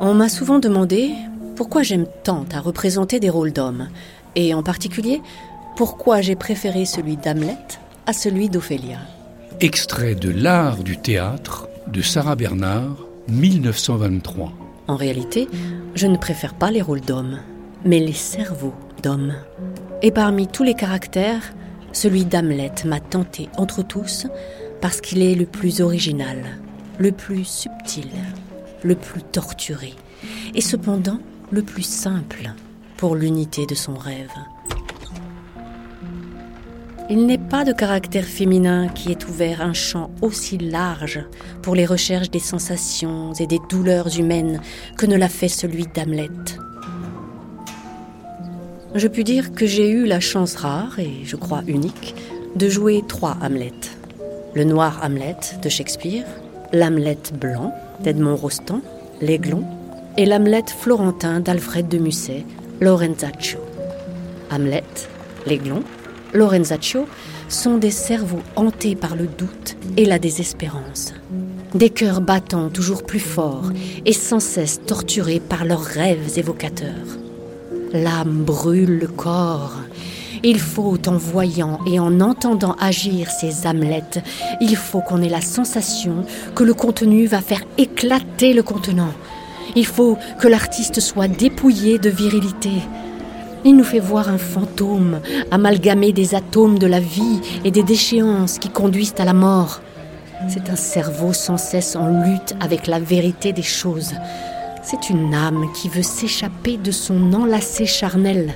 On 0.00 0.14
m'a 0.14 0.30
souvent 0.30 0.58
demandé 0.58 1.12
pourquoi 1.58 1.82
j'aime 1.82 2.06
tant 2.22 2.46
à 2.54 2.60
représenter 2.60 3.18
des 3.18 3.30
rôles 3.30 3.52
d'hommes, 3.52 3.88
et 4.36 4.54
en 4.54 4.62
particulier 4.62 5.20
pourquoi 5.76 6.20
j'ai 6.20 6.36
préféré 6.36 6.84
celui 6.84 7.16
d'Hamlet 7.16 7.58
à 8.06 8.12
celui 8.12 8.48
d'Ophélia. 8.48 8.98
Extrait 9.58 10.14
de 10.14 10.30
L'art 10.30 10.84
du 10.84 10.98
théâtre 10.98 11.68
de 11.88 12.00
Sarah 12.00 12.36
Bernard, 12.36 12.94
1923. 13.26 14.52
En 14.86 14.94
réalité, 14.94 15.48
je 15.96 16.06
ne 16.06 16.16
préfère 16.16 16.54
pas 16.54 16.70
les 16.70 16.80
rôles 16.80 17.00
d'hommes, 17.00 17.40
mais 17.84 17.98
les 17.98 18.12
cerveaux 18.12 18.74
d'hommes. 19.02 19.34
Et 20.00 20.12
parmi 20.12 20.46
tous 20.46 20.62
les 20.62 20.74
caractères, 20.74 21.52
celui 21.90 22.24
d'Hamlet 22.24 22.70
m'a 22.84 23.00
tenté 23.00 23.48
entre 23.56 23.82
tous 23.82 24.28
parce 24.80 25.00
qu'il 25.00 25.22
est 25.22 25.34
le 25.34 25.46
plus 25.46 25.80
original, 25.80 26.38
le 26.98 27.10
plus 27.10 27.44
subtil, 27.44 28.10
le 28.84 28.94
plus 28.94 29.22
torturé, 29.24 29.94
et 30.54 30.60
cependant 30.60 31.18
le 31.50 31.62
plus 31.62 31.82
simple 31.82 32.52
pour 32.96 33.16
l'unité 33.16 33.66
de 33.66 33.74
son 33.74 33.94
rêve. 33.94 34.32
Il 37.10 37.24
n'est 37.24 37.38
pas 37.38 37.64
de 37.64 37.72
caractère 37.72 38.26
féminin 38.26 38.88
qui 38.88 39.12
ait 39.12 39.24
ouvert 39.30 39.62
un 39.62 39.72
champ 39.72 40.10
aussi 40.20 40.58
large 40.58 41.24
pour 41.62 41.74
les 41.74 41.86
recherches 41.86 42.30
des 42.30 42.38
sensations 42.38 43.32
et 43.34 43.46
des 43.46 43.60
douleurs 43.70 44.18
humaines 44.18 44.60
que 44.98 45.06
ne 45.06 45.16
l'a 45.16 45.30
fait 45.30 45.48
celui 45.48 45.86
d'Hamlet. 45.86 46.28
Je 48.94 49.08
puis 49.08 49.24
dire 49.24 49.52
que 49.52 49.64
j'ai 49.64 49.90
eu 49.90 50.04
la 50.04 50.20
chance 50.20 50.56
rare, 50.56 50.98
et 50.98 51.24
je 51.24 51.36
crois 51.36 51.62
unique, 51.66 52.14
de 52.56 52.68
jouer 52.68 53.02
trois 53.06 53.36
Hamlet. 53.40 53.72
Le 54.54 54.64
noir 54.64 55.00
Hamlet 55.02 55.36
de 55.62 55.68
Shakespeare, 55.68 56.24
l'Hamlet 56.72 57.18
blanc 57.40 57.74
d'Edmond 58.00 58.36
Rostand, 58.36 58.82
l'Aiglon 59.22 59.64
et 60.18 60.26
l'Hamlet 60.26 60.64
florentin 60.66 61.38
d'Alfred 61.38 61.88
de 61.88 61.96
Musset, 61.96 62.44
Lorenzaccio. 62.80 63.60
Hamlet, 64.50 64.82
l'Aiglon, 65.46 65.84
Lorenzaccio 66.34 67.06
sont 67.48 67.78
des 67.78 67.92
cerveaux 67.92 68.42
hantés 68.56 68.96
par 68.96 69.14
le 69.14 69.26
doute 69.26 69.76
et 69.96 70.04
la 70.04 70.18
désespérance. 70.18 71.14
Des 71.72 71.90
cœurs 71.90 72.20
battant 72.20 72.68
toujours 72.68 73.04
plus 73.04 73.20
fort 73.20 73.70
et 74.04 74.12
sans 74.12 74.40
cesse 74.40 74.80
torturés 74.84 75.38
par 75.38 75.64
leurs 75.64 75.84
rêves 75.84 76.36
évocateurs. 76.36 77.16
L'âme 77.92 78.42
brûle 78.42 78.98
le 78.98 79.06
corps. 79.06 79.76
Il 80.42 80.58
faut, 80.58 80.98
en 81.06 81.16
voyant 81.16 81.78
et 81.86 82.00
en 82.00 82.20
entendant 82.20 82.74
agir 82.80 83.30
ces 83.30 83.68
Hamlets, 83.68 84.22
il 84.60 84.74
faut 84.74 85.00
qu'on 85.00 85.22
ait 85.22 85.28
la 85.28 85.40
sensation 85.40 86.24
que 86.56 86.64
le 86.64 86.74
contenu 86.74 87.26
va 87.26 87.40
faire 87.40 87.62
éclater 87.76 88.52
le 88.52 88.64
contenant, 88.64 89.12
il 89.76 89.86
faut 89.86 90.16
que 90.38 90.48
l'artiste 90.48 91.00
soit 91.00 91.28
dépouillé 91.28 91.98
de 91.98 92.10
virilité. 92.10 92.70
Il 93.64 93.76
nous 93.76 93.84
fait 93.84 93.98
voir 93.98 94.28
un 94.28 94.38
fantôme, 94.38 95.20
amalgamé 95.50 96.12
des 96.12 96.34
atomes 96.34 96.78
de 96.78 96.86
la 96.86 97.00
vie 97.00 97.40
et 97.64 97.70
des 97.70 97.82
déchéances 97.82 98.58
qui 98.58 98.68
conduisent 98.68 99.14
à 99.18 99.24
la 99.24 99.34
mort. 99.34 99.80
C'est 100.48 100.70
un 100.70 100.76
cerveau 100.76 101.32
sans 101.32 101.56
cesse 101.56 101.96
en 101.96 102.22
lutte 102.22 102.54
avec 102.60 102.86
la 102.86 103.00
vérité 103.00 103.52
des 103.52 103.62
choses. 103.62 104.14
C'est 104.82 105.10
une 105.10 105.34
âme 105.34 105.66
qui 105.74 105.88
veut 105.88 106.02
s'échapper 106.02 106.76
de 106.76 106.92
son 106.92 107.32
enlacé 107.34 107.84
charnel. 107.84 108.54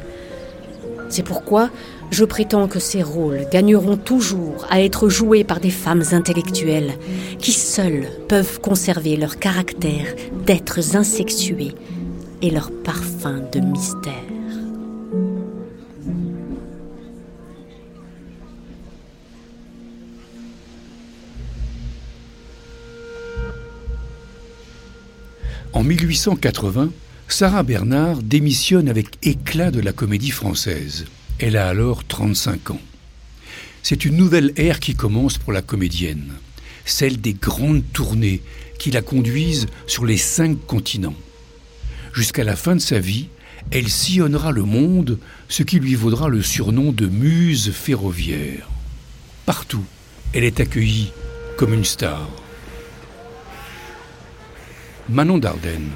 C'est 1.08 1.24
pourquoi 1.24 1.68
je 2.12 2.24
prétends 2.26 2.68
que 2.68 2.78
ces 2.78 3.02
rôles 3.02 3.46
gagneront 3.50 3.96
toujours 3.96 4.66
à 4.68 4.82
être 4.82 5.08
joués 5.08 5.44
par 5.44 5.60
des 5.60 5.70
femmes 5.70 6.04
intellectuelles 6.12 6.92
qui 7.38 7.52
seules 7.52 8.06
peuvent 8.28 8.60
conserver 8.60 9.16
leur 9.16 9.38
caractère 9.38 10.14
d'êtres 10.46 10.94
insexués 10.94 11.74
et 12.42 12.50
leur 12.50 12.70
parfum 12.70 13.40
de 13.52 13.60
mystère. 13.60 14.12
En 25.72 25.82
1880, 25.82 26.90
Sarah 27.28 27.62
Bernard 27.62 28.22
démissionne 28.22 28.90
avec 28.90 29.06
éclat 29.22 29.70
de 29.70 29.80
la 29.80 29.94
comédie 29.94 30.30
française. 30.30 31.06
Elle 31.44 31.56
a 31.56 31.66
alors 31.66 32.04
35 32.04 32.70
ans. 32.70 32.80
C'est 33.82 34.04
une 34.04 34.16
nouvelle 34.16 34.52
ère 34.56 34.78
qui 34.78 34.94
commence 34.94 35.38
pour 35.38 35.52
la 35.52 35.60
comédienne, 35.60 36.34
celle 36.84 37.20
des 37.20 37.34
grandes 37.34 37.82
tournées 37.92 38.42
qui 38.78 38.92
la 38.92 39.02
conduisent 39.02 39.66
sur 39.88 40.06
les 40.06 40.18
cinq 40.18 40.56
continents. 40.68 41.16
Jusqu'à 42.12 42.44
la 42.44 42.54
fin 42.54 42.76
de 42.76 42.80
sa 42.80 43.00
vie, 43.00 43.26
elle 43.72 43.88
sillonnera 43.88 44.52
le 44.52 44.62
monde, 44.62 45.18
ce 45.48 45.64
qui 45.64 45.80
lui 45.80 45.96
vaudra 45.96 46.28
le 46.28 46.42
surnom 46.42 46.92
de 46.92 47.06
muse 47.06 47.72
ferroviaire. 47.72 48.68
Partout, 49.44 49.84
elle 50.34 50.44
est 50.44 50.60
accueillie 50.60 51.10
comme 51.56 51.74
une 51.74 51.84
star. 51.84 52.28
Manon 55.08 55.38
Dardenne. 55.38 55.90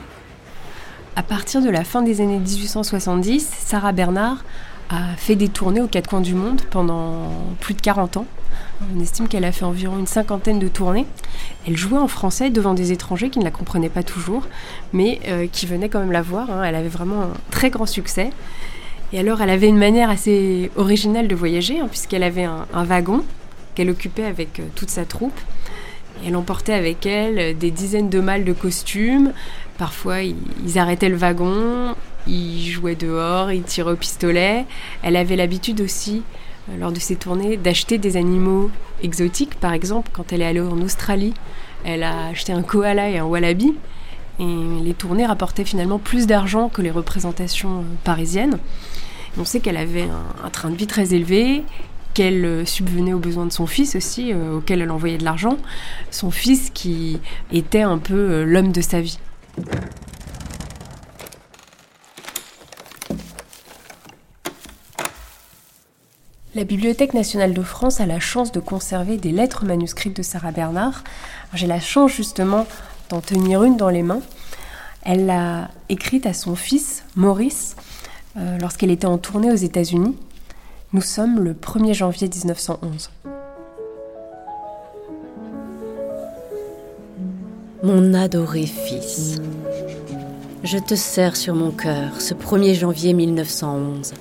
À 1.14 1.22
partir 1.22 1.62
de 1.62 1.70
la 1.70 1.84
fin 1.84 2.02
des 2.02 2.20
années 2.20 2.40
1870, 2.40 3.48
Sarah 3.64 3.92
Bernard 3.92 4.44
a 4.88 5.16
fait 5.16 5.36
des 5.36 5.48
tournées 5.48 5.80
aux 5.80 5.88
quatre 5.88 6.08
coins 6.08 6.20
du 6.20 6.34
monde 6.34 6.62
pendant 6.70 7.30
plus 7.60 7.74
de 7.74 7.80
40 7.80 8.18
ans. 8.18 8.26
On 8.94 9.00
estime 9.00 9.26
qu'elle 9.26 9.44
a 9.44 9.52
fait 9.52 9.64
environ 9.64 9.98
une 9.98 10.06
cinquantaine 10.06 10.58
de 10.58 10.68
tournées. 10.68 11.06
Elle 11.66 11.76
jouait 11.76 11.98
en 11.98 12.08
français 12.08 12.50
devant 12.50 12.74
des 12.74 12.92
étrangers 12.92 13.30
qui 13.30 13.38
ne 13.38 13.44
la 13.44 13.50
comprenaient 13.50 13.88
pas 13.88 14.02
toujours, 14.02 14.46
mais 14.92 15.20
euh, 15.28 15.46
qui 15.50 15.66
venaient 15.66 15.88
quand 15.88 16.00
même 16.00 16.12
la 16.12 16.22
voir. 16.22 16.50
Hein. 16.50 16.62
Elle 16.64 16.74
avait 16.74 16.88
vraiment 16.88 17.22
un 17.22 17.32
très 17.50 17.70
grand 17.70 17.86
succès. 17.86 18.30
Et 19.12 19.18
alors, 19.18 19.40
elle 19.40 19.50
avait 19.50 19.68
une 19.68 19.78
manière 19.78 20.10
assez 20.10 20.70
originale 20.76 21.28
de 21.28 21.34
voyager, 21.34 21.80
hein, 21.80 21.88
puisqu'elle 21.88 22.22
avait 22.22 22.44
un, 22.44 22.66
wagon 22.84 23.24
qu'elle 23.74 23.90
occupait 23.90 24.24
avec 24.24 24.60
euh, 24.60 24.64
toute 24.74 24.90
sa 24.90 25.04
troupe. 25.04 25.38
elle 26.26 26.36
emportait 26.36 26.74
avec 26.74 27.06
elle 27.06 27.56
des 27.56 27.70
dizaines 27.70 28.08
de 28.08 28.20
malles 28.20 28.44
de 28.44 28.52
costumes. 28.52 29.32
Parfois, 29.78 30.22
ils 30.22 30.78
arrêtaient 30.78 31.10
le 31.10 31.16
wagon, 31.16 31.94
il 32.26 32.68
jouait 32.70 32.96
dehors, 32.96 33.52
il 33.52 33.62
tirait 33.62 33.92
au 33.92 33.96
pistolet. 33.96 34.64
Elle 35.02 35.16
avait 35.16 35.36
l'habitude 35.36 35.80
aussi, 35.80 36.22
euh, 36.70 36.76
lors 36.78 36.92
de 36.92 36.98
ses 36.98 37.16
tournées, 37.16 37.56
d'acheter 37.56 37.98
des 37.98 38.16
animaux 38.16 38.70
exotiques. 39.02 39.54
Par 39.56 39.72
exemple, 39.72 40.10
quand 40.12 40.32
elle 40.32 40.42
est 40.42 40.46
allée 40.46 40.60
en 40.60 40.80
Australie, 40.80 41.34
elle 41.84 42.02
a 42.02 42.28
acheté 42.28 42.52
un 42.52 42.62
koala 42.62 43.10
et 43.10 43.18
un 43.18 43.24
wallaby. 43.24 43.74
Et 44.38 44.82
les 44.82 44.94
tournées 44.94 45.26
rapportaient 45.26 45.64
finalement 45.64 45.98
plus 45.98 46.26
d'argent 46.26 46.68
que 46.68 46.82
les 46.82 46.90
représentations 46.90 47.78
euh, 47.78 47.82
parisiennes. 48.04 48.58
On 49.38 49.44
sait 49.44 49.60
qu'elle 49.60 49.76
avait 49.76 50.08
un, 50.44 50.50
train 50.50 50.70
de 50.70 50.76
vie 50.76 50.86
très 50.86 51.14
élevé, 51.14 51.62
qu'elle 52.14 52.44
euh, 52.44 52.64
subvenait 52.64 53.12
aux 53.12 53.18
besoins 53.18 53.46
de 53.46 53.52
son 53.52 53.66
fils 53.66 53.94
aussi, 53.94 54.32
auquel 54.34 54.82
elle 54.82 54.90
envoyait 54.90 55.18
de 55.18 55.24
l'argent. 55.24 55.58
Son 56.10 56.30
fils 56.30 56.70
qui 56.70 57.20
était 57.52 57.82
un 57.82 57.98
peu 57.98 58.42
l'homme 58.44 58.72
de 58.72 58.80
sa 58.80 59.00
vie. 59.00 59.18
La 66.56 66.64
Bibliothèque 66.64 67.12
nationale 67.12 67.52
de 67.52 67.60
France 67.60 68.00
a 68.00 68.06
la 68.06 68.18
chance 68.18 68.50
de 68.50 68.60
conserver 68.60 69.18
des 69.18 69.30
lettres 69.30 69.66
manuscrites 69.66 70.16
de 70.16 70.22
Sarah 70.22 70.52
Bernard. 70.52 71.04
J'ai 71.52 71.66
la 71.66 71.80
chance 71.80 72.10
justement 72.10 72.66
d'en 73.10 73.20
tenir 73.20 73.62
une 73.62 73.76
dans 73.76 73.90
les 73.90 74.02
mains. 74.02 74.22
Elle 75.02 75.26
l'a 75.26 75.68
écrite 75.90 76.24
à 76.24 76.32
son 76.32 76.56
fils, 76.56 77.04
Maurice, 77.14 77.76
euh, 78.38 78.56
lorsqu'elle 78.58 78.90
était 78.90 79.06
en 79.06 79.18
tournée 79.18 79.52
aux 79.52 79.56
États-Unis. 79.56 80.16
Nous 80.94 81.02
sommes 81.02 81.40
le 81.40 81.52
1er 81.52 81.92
janvier 81.92 82.26
1911. 82.26 83.10
Mon 87.82 88.14
adoré 88.14 88.64
fils, 88.64 89.42
je 90.64 90.78
te 90.78 90.94
serre 90.94 91.36
sur 91.36 91.54
mon 91.54 91.70
cœur 91.70 92.18
ce 92.18 92.32
1er 92.32 92.72
janvier 92.72 93.12
1911. 93.12 94.14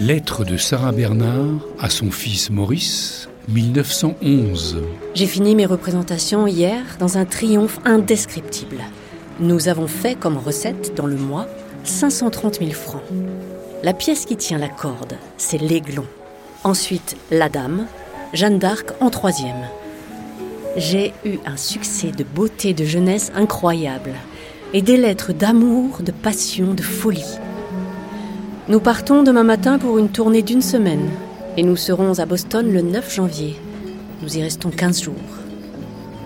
Lettre 0.00 0.44
de 0.44 0.56
Sarah 0.56 0.92
Bernard 0.92 1.58
à 1.80 1.90
son 1.90 2.12
fils 2.12 2.50
Maurice, 2.50 3.28
1911. 3.48 4.80
J'ai 5.14 5.26
fini 5.26 5.56
mes 5.56 5.66
représentations 5.66 6.46
hier 6.46 6.84
dans 7.00 7.18
un 7.18 7.24
triomphe 7.24 7.80
indescriptible. 7.84 8.80
Nous 9.40 9.66
avons 9.66 9.88
fait 9.88 10.14
comme 10.14 10.36
recette 10.36 10.94
dans 10.94 11.06
le 11.06 11.16
mois 11.16 11.48
530 11.82 12.60
000 12.60 12.70
francs. 12.70 13.02
La 13.82 13.92
pièce 13.92 14.24
qui 14.24 14.36
tient 14.36 14.58
la 14.58 14.68
corde, 14.68 15.16
c'est 15.36 15.58
l'aiglon. 15.58 16.06
Ensuite, 16.62 17.16
la 17.32 17.48
dame, 17.48 17.88
Jeanne 18.32 18.60
d'Arc 18.60 18.92
en 19.00 19.10
troisième. 19.10 19.66
J'ai 20.76 21.12
eu 21.24 21.38
un 21.44 21.56
succès 21.56 22.12
de 22.12 22.22
beauté 22.22 22.72
de 22.72 22.84
jeunesse 22.84 23.32
incroyable 23.34 24.12
et 24.72 24.82
des 24.82 24.96
lettres 24.96 25.32
d'amour, 25.32 26.02
de 26.02 26.12
passion, 26.12 26.74
de 26.74 26.82
folie. 26.82 27.40
Nous 28.68 28.80
partons 28.80 29.22
demain 29.22 29.44
matin 29.44 29.78
pour 29.78 29.96
une 29.96 30.10
tournée 30.10 30.42
d'une 30.42 30.60
semaine 30.60 31.08
et 31.56 31.62
nous 31.62 31.74
serons 31.74 32.18
à 32.18 32.26
Boston 32.26 32.70
le 32.70 32.82
9 32.82 33.14
janvier. 33.14 33.56
Nous 34.22 34.36
y 34.36 34.42
restons 34.42 34.68
15 34.68 35.04
jours. 35.04 35.14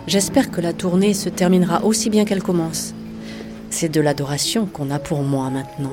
J'espère 0.09 0.51
que 0.51 0.61
la 0.61 0.73
tournée 0.73 1.15
se 1.15 1.29
terminera 1.29 1.85
aussi 1.85 2.11
bien 2.11 2.25
qu'elle 2.25 2.43
commence. 2.43 2.95
C'est 3.71 3.91
de 3.91 4.01
l'adoration 4.01 4.67
qu'on 4.67 4.91
a 4.91 4.99
pour 4.99 5.23
moi 5.23 5.51
maintenant. 5.51 5.93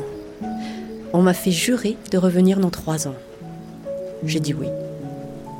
On 1.14 1.22
m'a 1.22 1.36
fait 1.36 1.52
jurer 1.52 1.98
de 2.10 2.18
revenir 2.18 2.60
dans 2.60 2.72
trois 2.72 3.08
ans. 3.08 3.16
J'ai 4.24 4.40
dit 4.40 4.56
oui. 4.56 4.70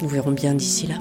Nous 0.02 0.08
verrons 0.08 0.32
bien 0.32 0.56
d'ici 0.56 0.88
là. 0.88 0.96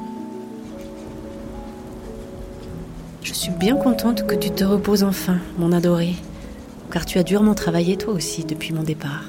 Je 3.23 3.33
suis 3.33 3.53
bien 3.53 3.77
contente 3.77 4.27
que 4.27 4.35
tu 4.35 4.51
te 4.51 4.65
reposes 4.65 5.03
enfin, 5.03 5.39
mon 5.57 5.73
adoré, 5.73 6.15
car 6.91 7.07
tu 7.07 7.17
as 7.17 7.23
durement 7.23 7.55
travaillé 7.55 7.97
toi 7.97 8.13
aussi 8.13 8.45
depuis 8.45 8.75
mon 8.75 8.83
départ. 8.83 9.25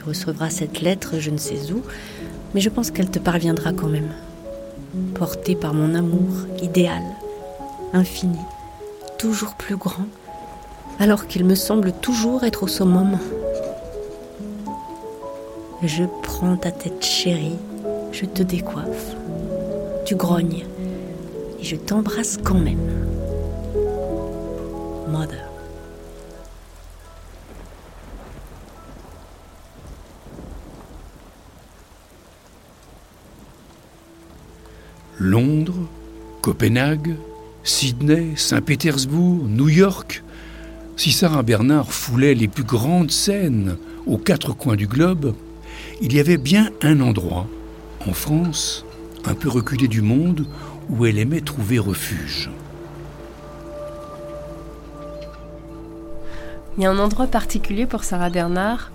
Tu 0.00 0.08
recevras 0.08 0.48
cette 0.48 0.80
lettre 0.80 1.18
je 1.18 1.30
ne 1.30 1.36
sais 1.36 1.72
où, 1.72 1.82
mais 2.54 2.62
je 2.62 2.70
pense 2.70 2.90
qu'elle 2.90 3.10
te 3.10 3.18
parviendra 3.18 3.74
quand 3.74 3.88
même, 3.88 4.08
portée 5.14 5.54
par 5.54 5.74
mon 5.74 5.94
amour 5.94 6.46
idéal, 6.62 7.02
infini, 7.92 8.38
toujours 9.18 9.56
plus 9.56 9.76
grand, 9.76 10.06
alors 10.98 11.26
qu'il 11.26 11.44
me 11.44 11.54
semble 11.54 11.92
toujours 11.92 12.44
être 12.44 12.62
au 12.62 12.66
summum. 12.66 13.18
Je 15.82 16.04
prends 16.22 16.56
ta 16.56 16.70
tête 16.70 17.04
chérie, 17.04 17.58
je 18.10 18.24
te 18.24 18.42
décoiffe, 18.42 19.14
tu 20.06 20.14
grognes, 20.14 20.64
et 21.60 21.64
je 21.64 21.76
t'embrasse 21.76 22.38
quand 22.42 22.58
même. 22.58 23.04
Mother. 25.08 25.49
Londres, 35.20 35.86
Copenhague, 36.40 37.14
Sydney, 37.62 38.32
Saint-Pétersbourg, 38.36 39.44
New 39.48 39.68
York. 39.68 40.22
Si 40.96 41.12
Sarah 41.12 41.42
Bernard 41.42 41.92
foulait 41.92 42.34
les 42.34 42.48
plus 42.48 42.64
grandes 42.64 43.10
scènes 43.10 43.76
aux 44.06 44.16
quatre 44.16 44.54
coins 44.54 44.76
du 44.76 44.86
globe, 44.86 45.34
il 46.00 46.14
y 46.14 46.20
avait 46.20 46.38
bien 46.38 46.70
un 46.80 47.00
endroit, 47.00 47.46
en 48.08 48.14
France, 48.14 48.86
un 49.26 49.34
peu 49.34 49.50
reculé 49.50 49.88
du 49.88 50.00
monde, 50.00 50.46
où 50.88 51.04
elle 51.04 51.18
aimait 51.18 51.42
trouver 51.42 51.78
refuge. 51.78 52.48
Il 56.78 56.82
y 56.82 56.86
a 56.86 56.90
un 56.90 56.98
endroit 56.98 57.26
particulier 57.26 57.84
pour 57.84 58.04
Sarah 58.04 58.30
Bernard 58.30 58.90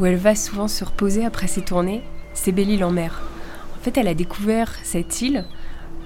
où 0.00 0.06
elle 0.06 0.16
va 0.16 0.34
souvent 0.34 0.66
se 0.66 0.84
reposer 0.84 1.24
après 1.24 1.46
ses 1.46 1.62
tournées, 1.62 2.02
c'est 2.34 2.50
Belle-Île-en-Mer. 2.50 3.22
En 3.78 3.84
fait, 3.84 3.96
elle 3.96 4.08
a 4.08 4.14
découvert 4.14 4.74
cette 4.82 5.22
île 5.22 5.44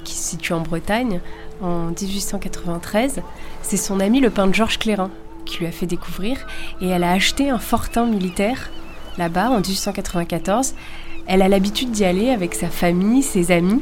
qui 0.05 0.14
se 0.14 0.31
situe 0.31 0.53
en 0.53 0.61
Bretagne 0.61 1.21
en 1.62 1.88
1893. 1.88 3.23
C'est 3.62 3.77
son 3.77 4.01
ami 4.01 4.21
le 4.21 4.31
peintre 4.31 4.55
Georges 4.55 4.79
Clérin 4.79 5.11
qui 5.45 5.59
lui 5.59 5.67
a 5.67 5.73
fait 5.73 5.87
découvrir 5.87 6.38
et 6.81 6.88
elle 6.88 7.05
a 7.05 7.12
acheté 7.12 7.51
un 7.51 7.59
fortin 7.59 8.07
militaire 8.07 8.71
là-bas 9.19 9.51
en 9.51 9.61
1894. 9.61 10.75
Elle 11.27 11.43
a 11.43 11.49
l'habitude 11.49 11.90
d'y 11.90 12.05
aller 12.05 12.31
avec 12.31 12.55
sa 12.55 12.69
famille, 12.69 13.23
ses 13.23 13.51
amis. 13.51 13.81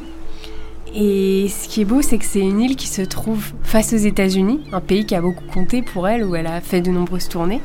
Et 0.95 1.49
ce 1.49 1.69
qui 1.69 1.81
est 1.81 1.85
beau, 1.85 2.03
c'est 2.03 2.19
que 2.19 2.25
c'est 2.25 2.41
une 2.41 2.61
île 2.61 2.77
qui 2.77 2.87
se 2.87 3.03
trouve 3.03 3.53
face 3.63 3.93
aux 3.93 3.97
États-Unis, 3.97 4.61
un 4.73 4.81
pays 4.81 5.07
qui 5.07 5.15
a 5.15 5.23
beaucoup 5.23 5.45
compté 5.53 5.81
pour 5.81 6.07
elle, 6.07 6.25
où 6.25 6.37
elle 6.37 6.47
a 6.47 6.61
fait 6.61 6.83
de 6.83 6.91
nombreuses 6.91 7.29
tournées. 7.29 7.63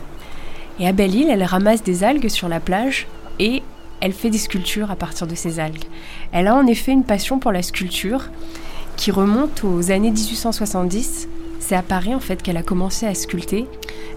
Et 0.80 0.88
à 0.88 0.94
Belle-Île, 0.94 1.30
elle 1.30 1.44
ramasse 1.44 1.84
des 1.84 2.04
algues 2.04 2.30
sur 2.30 2.48
la 2.48 2.60
plage 2.60 3.08
et 3.40 3.64
elle 4.02 4.14
fait 4.14 4.30
des 4.30 4.38
sculptures 4.38 4.92
à 4.92 4.96
partir 4.96 5.28
de 5.28 5.36
ces 5.36 5.60
algues. 5.60 5.86
Elle 6.32 6.48
a 6.48 6.56
en 6.56 6.68
effet 6.68 6.92
une 6.92 7.04
passion 7.04 7.40
pour 7.40 7.52
la 7.52 7.64
sculpture 7.64 8.30
qui 8.96 9.12
remonte 9.12 9.64
aux 9.64 9.92
années 9.92 10.12
1870. 10.12 11.28
C'est 11.60 11.76
à 11.76 11.82
Paris 11.82 12.14
en 12.14 12.20
fait 12.20 12.42
qu'elle 12.42 12.58
a 12.58 12.64
commencé 12.64 13.06
à 13.06 13.14
sculpter. 13.14 13.68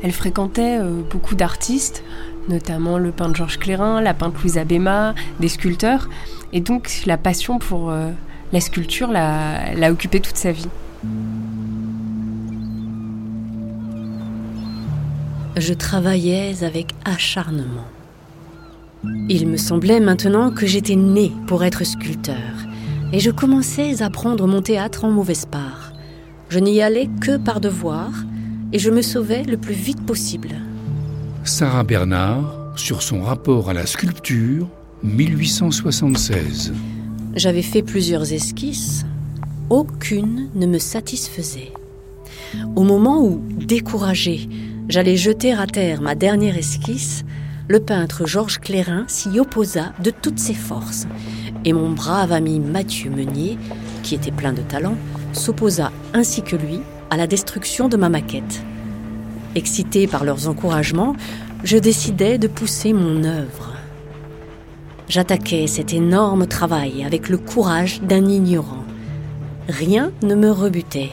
Elle 0.03 0.13
fréquentait 0.13 0.79
euh, 0.79 1.03
beaucoup 1.11 1.35
d'artistes, 1.35 2.03
notamment 2.49 2.99
le 2.99 3.13
peintre 3.13 3.37
Georges 3.37 3.59
Clérin, 3.59 4.01
la 4.01 4.15
peintre 4.15 4.39
Louise 4.41 4.59
Abéma, 4.59 5.15
des 5.41 5.49
sculpteurs. 5.49 6.09
Et 6.53 6.61
donc 6.61 7.03
la 7.07 7.17
passion 7.17 7.59
pour 7.59 7.91
euh, 7.91 8.11
la 8.53 8.61
sculpture 8.61 9.11
l'a 9.11 9.91
occupée 9.91 10.21
toute 10.21 10.37
sa 10.37 10.53
vie. 10.53 10.69
Je 15.57 15.75
travaillais 15.75 16.65
avec 16.65 16.95
acharnement. 17.05 17.85
Il 19.29 19.47
me 19.47 19.57
semblait 19.57 20.01
maintenant 20.01 20.51
que 20.51 20.67
j'étais 20.67 20.97
né 20.97 21.33
pour 21.47 21.65
être 21.65 21.85
sculpteur, 21.85 22.37
et 23.13 23.21
je 23.21 23.31
commençais 23.31 24.03
à 24.03 24.11
prendre 24.11 24.47
mon 24.47 24.63
théâtre 24.63 25.05
en 25.05 25.11
mauvaise 25.11 25.47
part. 25.47 25.93
Je 26.49 26.59
n'y 26.59 26.83
allais 26.83 27.09
que 27.21 27.37
par 27.37 27.61
devoir, 27.61 28.11
et 28.73 28.79
je 28.79 28.91
me 28.91 29.03
sauvais 29.03 29.43
le 29.45 29.57
plus 29.57 29.75
vite 29.75 30.05
possible. 30.05 30.51
Sarah 31.45 31.85
Bernard, 31.85 32.73
sur 32.77 33.03
son 33.03 33.23
rapport 33.23 33.71
à 33.71 33.73
la 33.73 33.87
sculpture, 33.87 34.69
1876. 35.03 36.73
J'avais 37.35 37.63
fait 37.63 37.83
plusieurs 37.83 38.33
esquisses. 38.33 39.07
Aucune 39.71 40.51
ne 40.55 40.67
me 40.67 40.79
satisfaisait. 40.79 41.73
Au 42.77 42.83
moment 42.83 43.23
où, 43.23 43.41
découragé, 43.57 44.49
j'allais 44.89 45.17
jeter 45.17 45.53
à 45.53 45.67
terre 45.67 46.03
ma 46.03 46.15
dernière 46.15 46.59
esquisse, 46.59 47.25
le 47.71 47.79
peintre 47.79 48.27
Georges 48.27 48.59
Clérin 48.59 49.05
s'y 49.07 49.39
opposa 49.39 49.93
de 50.03 50.11
toutes 50.11 50.41
ses 50.41 50.55
forces. 50.55 51.07
Et 51.65 51.73
mon 51.73 51.91
brave 51.91 52.33
ami 52.33 52.59
Mathieu 52.59 53.11
Meunier, 53.11 53.59
qui 54.03 54.17
était 54.17 54.33
plein 54.33 54.53
de 54.53 54.61
talent, 54.61 54.97
s'opposa 55.33 55.93
ainsi 56.13 56.43
que 56.43 56.57
lui 56.57 56.81
à 57.11 57.17
la 57.17 57.29
destruction 57.29 57.89
de 57.89 57.97
ma 57.97 58.09
maquette. 58.09 58.65
Excité 59.55 60.09
par 60.09 60.25
leurs 60.25 60.49
encouragements, 60.49 61.15
je 61.63 61.77
décidai 61.77 62.39
de 62.39 62.49
pousser 62.49 62.93
mon 62.93 63.23
œuvre. 63.23 63.75
J'attaquais 65.09 65.69
cet 65.69 65.95
énorme 65.95 66.49
travail 66.49 67.05
avec 67.05 67.29
le 67.29 67.39
courage 67.39 68.01
d'un 68.01 68.27
ignorant. 68.27 68.85
Rien 69.69 70.11
ne 70.25 70.35
me 70.35 70.51
rebutait. 70.51 71.13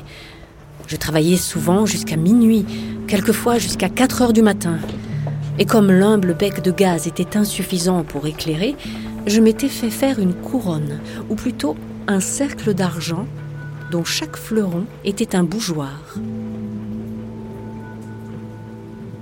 Je 0.88 0.96
travaillais 0.96 1.38
souvent 1.38 1.86
jusqu'à 1.86 2.15
minuit, 2.15 2.65
quelquefois 3.08 3.60
jusqu'à 3.60 3.89
4 3.89 4.24
heures 4.24 4.34
du 4.34 4.41
matin. 4.41 4.80
Et 5.60 5.65
comme 5.65 5.91
l'humble 5.91 6.36
bec 6.36 6.62
de 6.62 6.72
gaz 6.72 7.08
était 7.08 7.36
insuffisant 7.38 8.04
pour 8.04 8.28
éclairer, 8.28 8.76
je 9.26 9.41
m'étais 9.41 9.70
fait 9.70 9.89
faire 9.89 10.20
une 10.20 10.34
couronne, 10.34 11.00
ou 11.30 11.36
plutôt 11.36 11.76
un 12.08 12.20
cercle 12.20 12.74
d'argent 12.74 13.26
dont 13.91 14.04
chaque 14.04 14.38
fleuron 14.38 14.86
était 15.04 15.36
un 15.36 15.43
bougeoir. 15.43 16.15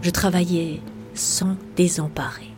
Je 0.02 0.10
travaillais 0.10 0.82
sans 1.13 1.56
désemparer. 1.76 2.55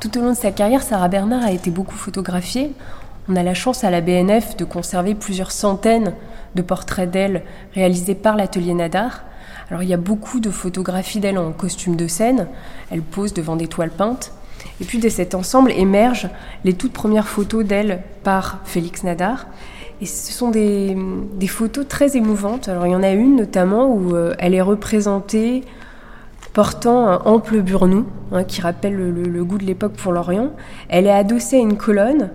Tout 0.00 0.16
au 0.16 0.22
long 0.22 0.30
de 0.30 0.36
sa 0.36 0.52
carrière, 0.52 0.82
Sarah 0.82 1.08
Bernard 1.08 1.42
a 1.42 1.50
été 1.50 1.72
beaucoup 1.72 1.96
photographiée. 1.96 2.72
On 3.28 3.34
a 3.34 3.42
la 3.42 3.54
chance 3.54 3.82
à 3.82 3.90
la 3.90 4.00
BNF 4.00 4.56
de 4.56 4.64
conserver 4.64 5.16
plusieurs 5.16 5.50
centaines 5.50 6.14
de 6.54 6.62
portraits 6.62 7.10
d'elle 7.10 7.42
réalisés 7.74 8.14
par 8.14 8.36
l'atelier 8.36 8.74
Nadar. 8.74 9.24
Alors 9.70 9.82
il 9.82 9.88
y 9.88 9.94
a 9.94 9.98
beaucoup 9.98 10.38
de 10.38 10.50
photographies 10.50 11.18
d'elle 11.18 11.36
en 11.36 11.50
costume 11.50 11.96
de 11.96 12.06
scène. 12.06 12.46
Elle 12.92 13.02
pose 13.02 13.34
devant 13.34 13.56
des 13.56 13.66
toiles 13.66 13.90
peintes. 13.90 14.32
Et 14.80 14.84
puis 14.84 14.98
de 14.98 15.08
cet 15.08 15.34
ensemble 15.34 15.72
émergent 15.72 16.30
les 16.64 16.74
toutes 16.74 16.92
premières 16.92 17.26
photos 17.26 17.64
d'elle 17.64 18.02
par 18.22 18.60
Félix 18.64 19.02
Nadar. 19.02 19.46
Et 20.00 20.06
ce 20.06 20.32
sont 20.32 20.50
des, 20.50 20.96
photos 21.48 21.88
très 21.88 22.16
émouvantes. 22.16 22.68
Alors 22.68 22.86
il 22.86 22.92
y 22.92 22.96
en 22.96 23.02
a 23.02 23.10
une 23.10 23.34
notamment 23.34 23.92
où 23.92 24.14
euh, 24.14 24.34
elle 24.38 24.54
est 24.54 24.62
représentée 24.62 25.64
portant 26.52 27.06
un 27.06 27.20
ample 27.24 27.60
burnou, 27.60 28.06
hein, 28.32 28.44
qui 28.44 28.60
rappelle 28.60 28.96
le, 28.96 29.44
goût 29.44 29.58
de 29.58 29.64
l'époque 29.64 29.92
pour 29.92 30.12
l'Orient. 30.12 30.50
Elle 30.88 31.06
est 31.06 31.12
adossée 31.12 31.56
à 31.56 31.60
une 31.60 31.76
colonne 31.76 32.30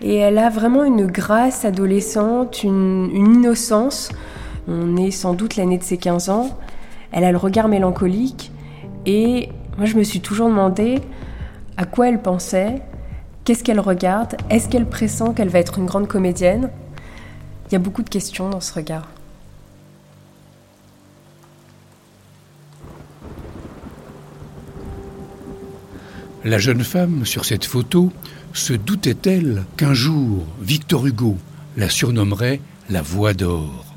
et 0.00 0.16
elle 0.16 0.38
a 0.38 0.50
vraiment 0.50 0.84
une 0.84 1.06
grâce 1.06 1.64
adolescente, 1.64 2.62
une, 2.62 3.10
une 3.12 3.36
innocence. 3.36 4.10
On 4.68 4.96
est 4.96 5.10
sans 5.10 5.34
doute 5.34 5.56
l'année 5.56 5.78
de 5.78 5.84
ses 5.84 5.96
15 5.96 6.28
ans. 6.28 6.58
Elle 7.12 7.24
a 7.24 7.32
le 7.32 7.38
regard 7.38 7.68
mélancolique 7.68 8.50
et 9.06 9.48
moi 9.76 9.86
je 9.86 9.96
me 9.96 10.02
suis 10.02 10.20
toujours 10.20 10.48
demandé 10.48 11.00
à 11.76 11.84
quoi 11.84 12.08
elle 12.08 12.20
pensait, 12.20 12.82
qu'est-ce 13.44 13.64
qu'elle 13.64 13.80
regarde, 13.80 14.36
est-ce 14.50 14.68
qu'elle 14.68 14.86
pressent 14.86 15.32
qu'elle 15.34 15.48
va 15.48 15.58
être 15.58 15.78
une 15.78 15.86
grande 15.86 16.08
comédienne? 16.08 16.70
Il 17.68 17.72
y 17.72 17.76
a 17.76 17.78
beaucoup 17.78 18.02
de 18.02 18.10
questions 18.10 18.50
dans 18.50 18.60
ce 18.60 18.74
regard. 18.74 19.11
La 26.44 26.58
jeune 26.58 26.82
femme 26.82 27.24
sur 27.24 27.44
cette 27.44 27.64
photo 27.64 28.12
se 28.52 28.72
doutait-elle 28.72 29.62
qu'un 29.76 29.94
jour 29.94 30.44
Victor 30.60 31.06
Hugo 31.06 31.38
la 31.76 31.88
surnommerait 31.88 32.60
la 32.90 33.00
Voix 33.00 33.32
d'or, 33.32 33.94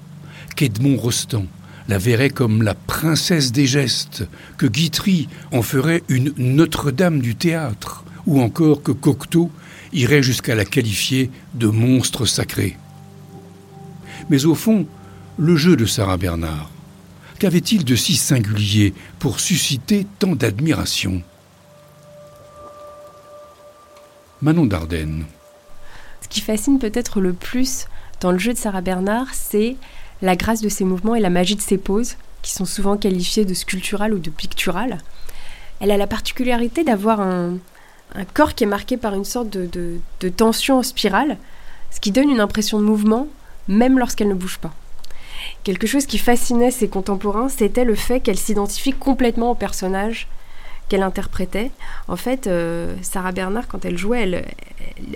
qu'Edmond 0.56 0.98
Rostand 0.98 1.48
la 1.88 1.98
verrait 1.98 2.30
comme 2.30 2.62
la 2.62 2.76
princesse 2.76 3.52
des 3.52 3.66
gestes, 3.66 4.28
que 4.58 4.68
Guitry 4.68 5.28
en 5.52 5.64
ferait 5.64 6.04
une 6.08 6.34
Notre-Dame 6.38 7.20
du 7.20 7.36
théâtre, 7.36 8.04
ou 8.28 8.40
encore 8.40 8.84
que 8.84 8.92
Cocteau 8.92 9.50
irait 9.92 10.24
jusqu'à 10.24 10.54
la 10.54 10.66
qualifier 10.66 11.32
de 11.56 11.68
monstre 11.68 12.26
sacré. 12.26 12.78
Mais 14.30 14.46
au 14.46 14.54
fond, 14.54 14.86
le 15.38 15.56
jeu 15.56 15.76
de 15.76 15.86
Sarah 15.86 16.18
Bernard, 16.18 16.70
qu'avait-il 17.40 17.86
de 17.86 17.96
si 17.96 18.16
singulier 18.16 18.94
pour 19.18 19.40
susciter 19.40 20.06
tant 20.20 20.36
d'admiration? 20.36 21.24
Manon 24.42 24.66
Dardenne. 24.66 25.26
Ce 26.22 26.28
qui 26.28 26.42
fascine 26.42 26.80
peut-être 26.80 27.22
le 27.22 27.34
plus 27.34 27.88
dans 28.20 28.32
le 28.32 28.38
jeu 28.38 28.54
de 28.54 28.58
Sarah 28.58 28.82
Bernard, 28.82 29.28
c'est 29.34 29.76
la 30.22 30.36
grâce 30.36 30.62
de 30.62 30.70
ses 30.70 30.84
mouvements 30.84 31.16
et 31.16 31.22
la 31.22 31.30
magie 31.30 31.56
de 31.56 31.62
ses 31.62 31.78
poses, 31.78 32.16
qui 32.42 32.52
sont 32.52 32.66
souvent 32.66 32.98
qualifiées 32.98 33.46
de 33.46 33.54
sculpturales 33.54 34.14
ou 34.14 34.20
de 34.20 34.30
picturales. 34.30 34.98
Elle 35.80 35.92
a 35.92 35.98
la 35.98 36.08
particularité 36.08 36.84
d'avoir 36.84 37.22
un, 37.22 37.58
corps 38.34 38.56
qui 38.56 38.64
est 38.64 38.68
marqué 38.68 38.98
par 38.98 39.14
une 39.14 39.26
sorte 39.26 39.50
de, 39.50 40.00
de 40.20 40.30
tension 40.30 40.80
en 40.80 40.84
spirale, 40.84 41.38
ce 41.92 42.00
qui 42.00 42.12
donne 42.12 42.30
une 42.30 42.40
impression 42.40 42.80
de 42.80 42.84
mouvement, 42.84 43.28
même 43.68 44.00
lorsqu'elle 44.00 44.28
ne 44.28 44.34
bouge 44.34 44.60
pas. 44.60 44.74
Quelque 45.64 45.88
chose 45.88 46.06
qui 46.06 46.18
fascinait 46.18 46.72
ses 46.72 46.88
contemporains, 46.88 47.50
c'était 47.50 47.86
le 47.86 47.96
fait 47.96 48.20
qu'elle 48.20 48.38
s'identifie 48.38 48.94
complètement 48.94 49.52
au 49.52 49.56
personnage 49.56 50.28
qu'elle 50.90 51.04
interprétait. 51.04 51.72
En 52.08 52.16
fait, 52.16 52.48
euh, 52.48 52.96
Sarah 53.02 53.32
Bernard, 53.32 53.68
quand 53.68 53.86
elle 53.86 53.98
jouait, 53.98 54.22
elle, 54.22 54.46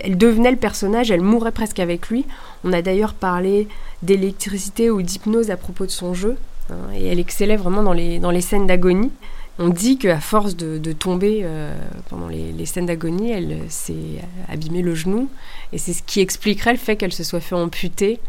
elle, 0.02 0.18
devenait 0.18 0.50
le 0.50 0.56
personnage, 0.56 1.10
elle 1.10 1.20
mourait 1.20 1.52
presque 1.52 1.78
avec 1.78 2.08
lui. 2.08 2.26
On 2.64 2.72
a 2.72 2.82
d'ailleurs 2.82 3.14
parlé 3.14 3.68
d'électricité 4.02 4.90
ou 4.90 5.02
d'hypnose 5.02 5.50
à 5.50 5.56
propos 5.56 5.86
de 5.86 5.90
son 5.90 6.14
jeu, 6.14 6.36
hein, 6.70 6.74
et 6.94 7.06
elle 7.06 7.18
excellait 7.18 7.56
vraiment 7.56 7.82
dans 7.82 7.92
les, 7.92 8.18
dans 8.18 8.30
les 8.30 8.40
scènes 8.40 8.66
d'agonie. 8.66 9.12
On 9.58 9.68
dit 9.68 9.98
qu'à 9.98 10.20
force 10.20 10.56
de, 10.56 10.92
tomber 10.92 11.40
euh, 11.42 11.76
pendant 12.08 12.28
les, 12.28 12.64
scènes 12.66 12.86
d'agonie, 12.86 13.30
elle 13.30 13.58
s'est 13.68 14.22
abîmé 14.48 14.80
le 14.80 14.94
genou, 14.94 15.28
et 15.72 15.78
c'est 15.78 15.92
ce 15.92 16.02
qui 16.02 16.20
expliquerait 16.20 16.72
le 16.72 16.78
fait 16.78 16.96
qu'elle 16.96 17.12
se 17.12 17.24
soit 17.24 17.40
fait 17.40 17.54
amputer 17.54 18.20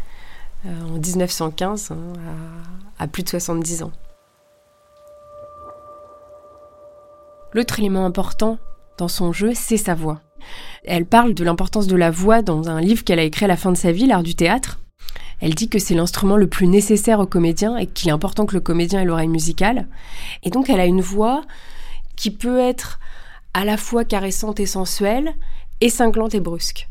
euh, 0.66 0.68
en 0.82 0.98
1915, 0.98 1.90
hein, 1.90 1.96
à 2.98 3.06
plus 3.06 3.22
de 3.22 3.30
70 3.30 3.84
ans. 3.84 3.92
L'autre 7.54 7.78
élément 7.78 8.06
important 8.06 8.58
dans 8.98 9.08
son 9.08 9.32
jeu, 9.32 9.52
c'est 9.54 9.76
sa 9.76 9.94
voix. 9.94 10.20
Elle 10.84 11.06
parle 11.06 11.34
de 11.34 11.44
l'importance 11.44 11.86
de 11.86 11.96
la 11.96 12.10
voix 12.10 12.42
dans 12.42 12.68
un 12.68 12.80
livre 12.80 13.04
qu'elle 13.04 13.18
a 13.18 13.24
écrit 13.24 13.44
à 13.44 13.48
la 13.48 13.56
fin 13.56 13.72
de 13.72 13.76
sa 13.76 13.92
vie, 13.92 14.06
L'art 14.06 14.22
du 14.22 14.34
théâtre. 14.34 14.80
Elle 15.40 15.54
dit 15.54 15.68
que 15.68 15.78
c'est 15.78 15.94
l'instrument 15.94 16.36
le 16.36 16.46
plus 16.46 16.66
nécessaire 16.66 17.20
au 17.20 17.26
comédien 17.26 17.76
et 17.76 17.86
qu'il 17.86 18.08
est 18.08 18.12
important 18.12 18.46
que 18.46 18.54
le 18.54 18.60
comédien 18.60 19.02
ait 19.02 19.04
l'oreille 19.04 19.28
musicale. 19.28 19.86
Et 20.44 20.50
donc 20.50 20.70
elle 20.70 20.80
a 20.80 20.86
une 20.86 21.00
voix 21.00 21.42
qui 22.16 22.30
peut 22.30 22.60
être 22.60 23.00
à 23.52 23.64
la 23.64 23.76
fois 23.76 24.04
caressante 24.04 24.60
et 24.60 24.66
sensuelle, 24.66 25.34
et 25.80 25.88
cinglante 25.90 26.34
et 26.34 26.40
brusque. 26.40 26.88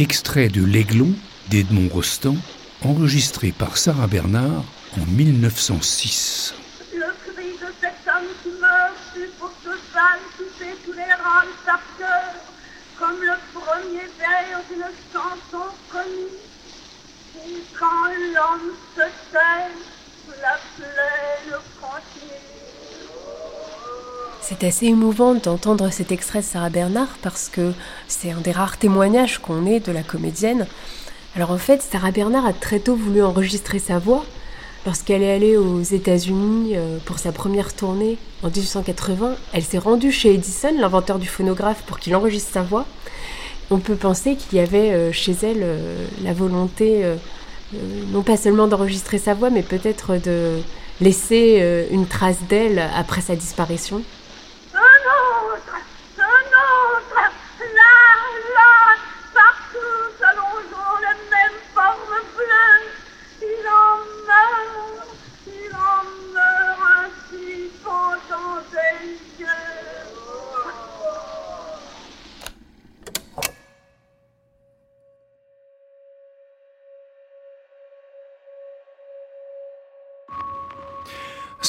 Extrait 0.00 0.48
de 0.48 0.64
L'Aiglon 0.64 1.12
d'Edmond 1.50 1.90
Rostand, 1.92 2.36
enregistré 2.80 3.52
par 3.52 3.76
Sarah 3.76 4.06
Bernard 4.06 4.64
en 4.96 5.04
1906. 5.12 6.54
Le 6.94 7.04
cri 7.26 7.50
de 7.60 7.70
cet 7.82 8.08
homme 8.08 8.24
qui 8.42 8.48
meurt 8.58 8.96
fut 9.12 9.28
pour 9.38 9.52
qui 9.60 10.44
fait 10.58 10.74
tous 10.86 10.92
les 10.94 11.02
rangs 11.02 11.52
par 11.66 11.82
cœur, 11.98 12.32
comme 12.98 13.20
le 13.20 13.36
premier 13.52 14.08
vers 14.18 14.62
d'une 14.70 14.88
chanson 15.12 15.68
connue. 15.92 16.32
Et 17.36 17.62
quand 17.78 18.08
l'homme 18.32 18.72
se 18.96 19.02
tait, 19.30 19.68
la 20.40 20.58
plaine 20.78 21.60
continue. 21.78 22.59
C'est 24.50 24.66
assez 24.66 24.86
émouvant 24.86 25.34
d'entendre 25.34 25.92
cet 25.92 26.10
extrait 26.10 26.40
de 26.40 26.44
Sarah 26.44 26.70
Bernard 26.70 27.18
parce 27.22 27.48
que 27.48 27.72
c'est 28.08 28.32
un 28.32 28.40
des 28.40 28.50
rares 28.50 28.78
témoignages 28.78 29.38
qu'on 29.38 29.64
ait 29.64 29.78
de 29.78 29.92
la 29.92 30.02
comédienne. 30.02 30.66
Alors 31.36 31.52
en 31.52 31.56
fait, 31.56 31.80
Sarah 31.80 32.10
Bernard 32.10 32.44
a 32.44 32.52
très 32.52 32.80
tôt 32.80 32.96
voulu 32.96 33.22
enregistrer 33.22 33.78
sa 33.78 34.00
voix. 34.00 34.24
Lorsqu'elle 34.86 35.22
est 35.22 35.32
allée 35.32 35.56
aux 35.56 35.82
États-Unis 35.82 36.72
euh, 36.74 36.98
pour 37.04 37.20
sa 37.20 37.30
première 37.30 37.72
tournée 37.72 38.18
en 38.42 38.48
1880, 38.48 39.36
elle 39.52 39.62
s'est 39.62 39.78
rendue 39.78 40.10
chez 40.10 40.34
Edison, 40.34 40.74
l'inventeur 40.76 41.20
du 41.20 41.28
phonographe, 41.28 41.84
pour 41.86 42.00
qu'il 42.00 42.16
enregistre 42.16 42.52
sa 42.52 42.62
voix. 42.62 42.86
On 43.70 43.78
peut 43.78 43.94
penser 43.94 44.34
qu'il 44.34 44.58
y 44.58 44.60
avait 44.60 44.90
euh, 44.90 45.12
chez 45.12 45.36
elle 45.42 45.62
euh, 45.62 46.04
la 46.24 46.32
volonté 46.32 47.04
non 48.12 48.22
pas 48.22 48.36
seulement 48.36 48.66
d'enregistrer 48.66 49.18
sa 49.18 49.32
voix, 49.32 49.48
mais 49.48 49.62
peut-être 49.62 50.16
de 50.16 50.58
laisser 51.00 51.86
une 51.92 52.08
trace 52.08 52.38
d'elle 52.48 52.80
après 52.96 53.20
sa 53.20 53.36
disparition. 53.36 54.02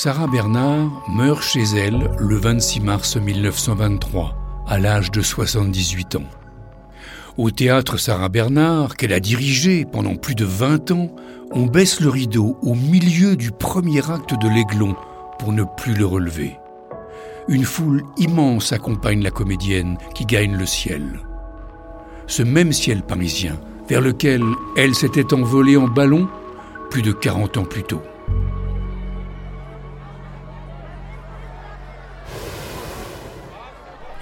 Sarah 0.04 0.26
Bernard 0.26 1.04
meurt 1.10 1.44
chez 1.44 1.62
elle 1.62 2.10
le 2.18 2.36
26 2.36 2.80
mars 2.80 3.18
1923, 3.18 4.36
à 4.68 4.80
l'âge 4.80 5.12
de 5.12 5.22
78 5.22 6.16
ans. 6.16 6.26
Au 7.38 7.52
théâtre 7.52 7.98
Sarah 7.98 8.28
Bernard, 8.28 8.96
qu'elle 8.96 9.14
a 9.14 9.20
dirigé 9.20 9.86
pendant 9.86 10.16
plus 10.16 10.34
de 10.34 10.44
20 10.44 10.90
ans, 10.90 11.12
on 11.52 11.68
baisse 11.68 12.00
le 12.00 12.10
rideau 12.10 12.58
au 12.64 12.74
milieu 12.74 13.36
du 13.36 13.52
premier 13.52 14.00
acte 14.10 14.34
de 14.42 14.50
l'Aiglon 14.50 14.96
pour 15.38 15.54
ne 15.54 15.66
plus 15.78 15.94
le 15.94 16.08
relever. 16.08 16.58
Une 17.48 17.64
foule 17.64 18.02
immense 18.18 18.74
accompagne 18.74 19.22
la 19.22 19.30
comédienne 19.30 20.00
qui 20.16 20.26
gagne 20.26 20.58
le 20.58 20.66
ciel. 20.66 21.20
Ce 22.26 22.42
même 22.42 22.74
ciel 22.74 23.04
parisien 23.04 23.60
vers 23.88 24.02
lequel 24.02 24.42
elle 24.76 24.96
s'était 24.96 25.32
envolée 25.36 25.78
en 25.78 25.88
ballon 25.88 26.28
plus 26.90 27.04
de 27.04 27.12
40 27.12 27.58
ans 27.58 27.66
plus 27.66 27.84
tôt. 27.84 28.02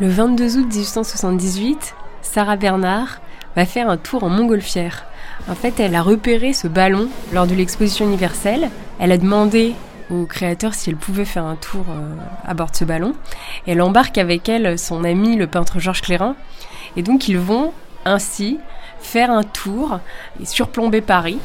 Le 0.01 0.07
22 0.07 0.57
août 0.57 0.73
1878, 0.73 1.93
Sarah 2.21 2.55
Bernard 2.55 3.19
va 3.57 3.65
faire 3.65 3.89
un 3.89 3.97
tour 3.97 4.23
en 4.23 4.29
montgolfière. 4.29 5.03
En 5.49 5.55
fait, 5.55 5.77
elle 5.81 5.93
a 5.93 6.01
repéré 6.01 6.53
ce 6.53 6.69
ballon 6.69 7.09
lors 7.33 7.47
de 7.47 7.53
l'exposition 7.53 8.05
universelle. 8.05 8.69
Elle 8.97 9.11
a 9.11 9.17
demandé 9.17 9.75
au 10.09 10.25
créateur 10.25 10.73
si 10.73 10.89
elle 10.89 10.95
pouvait 10.95 11.25
faire 11.25 11.43
un 11.43 11.57
tour 11.57 11.85
euh, 11.89 12.15
à 12.47 12.53
bord 12.53 12.71
de 12.71 12.77
ce 12.77 12.85
ballon. 12.85 13.13
Elle 13.67 13.81
embarque 13.81 14.17
avec 14.17 14.47
elle 14.47 14.79
son 14.79 15.03
ami 15.03 15.35
le 15.35 15.47
peintre 15.47 15.79
Georges 15.79 16.01
Clérin. 16.01 16.37
Et 16.95 17.01
donc 17.01 17.27
ils 17.27 17.37
vont 17.37 17.73
ainsi 18.05 18.57
faire 19.01 19.31
un 19.31 19.43
tour 19.43 19.99
et 20.41 20.45
surplomber 20.45 21.01
Paris. 21.01 21.39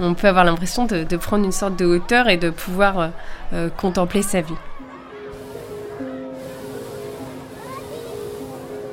On 0.00 0.14
peut 0.14 0.28
avoir 0.28 0.46
l'impression 0.46 0.86
de, 0.86 1.04
prendre 1.18 1.44
une 1.44 1.52
sorte 1.52 1.78
de 1.78 1.84
hauteur 1.84 2.30
et 2.30 2.38
de 2.38 2.48
pouvoir 2.48 2.98
euh, 2.98 3.08
euh, 3.52 3.68
contempler 3.68 4.22
sa 4.22 4.40
vie. 4.40 4.54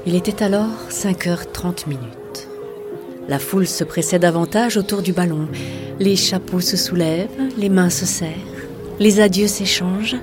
Il 0.05 0.15
était 0.15 0.43
alors 0.43 0.87
5h30 0.89 1.87
minutes. 1.87 2.47
La 3.27 3.37
foule 3.37 3.67
se 3.67 3.83
pressait 3.83 4.17
davantage 4.17 4.77
autour 4.77 5.01
du 5.01 5.11
ballon. 5.11 5.47
Les 5.99 6.15
chapeaux 6.15 6.61
se 6.61 6.77
soulèvent, 6.77 7.27
les 7.57 7.69
mains 7.69 7.89
se 7.89 8.05
serrent, 8.05 8.29
les 8.99 9.19
adieux 9.19 9.47
s'échangent 9.47 10.15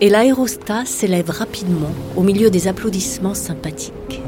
et 0.00 0.10
l'aérostat 0.10 0.84
s'élève 0.84 1.30
rapidement 1.30 1.92
au 2.16 2.22
milieu 2.22 2.50
des 2.50 2.66
applaudissements 2.66 3.34
sympathiques. 3.34 4.20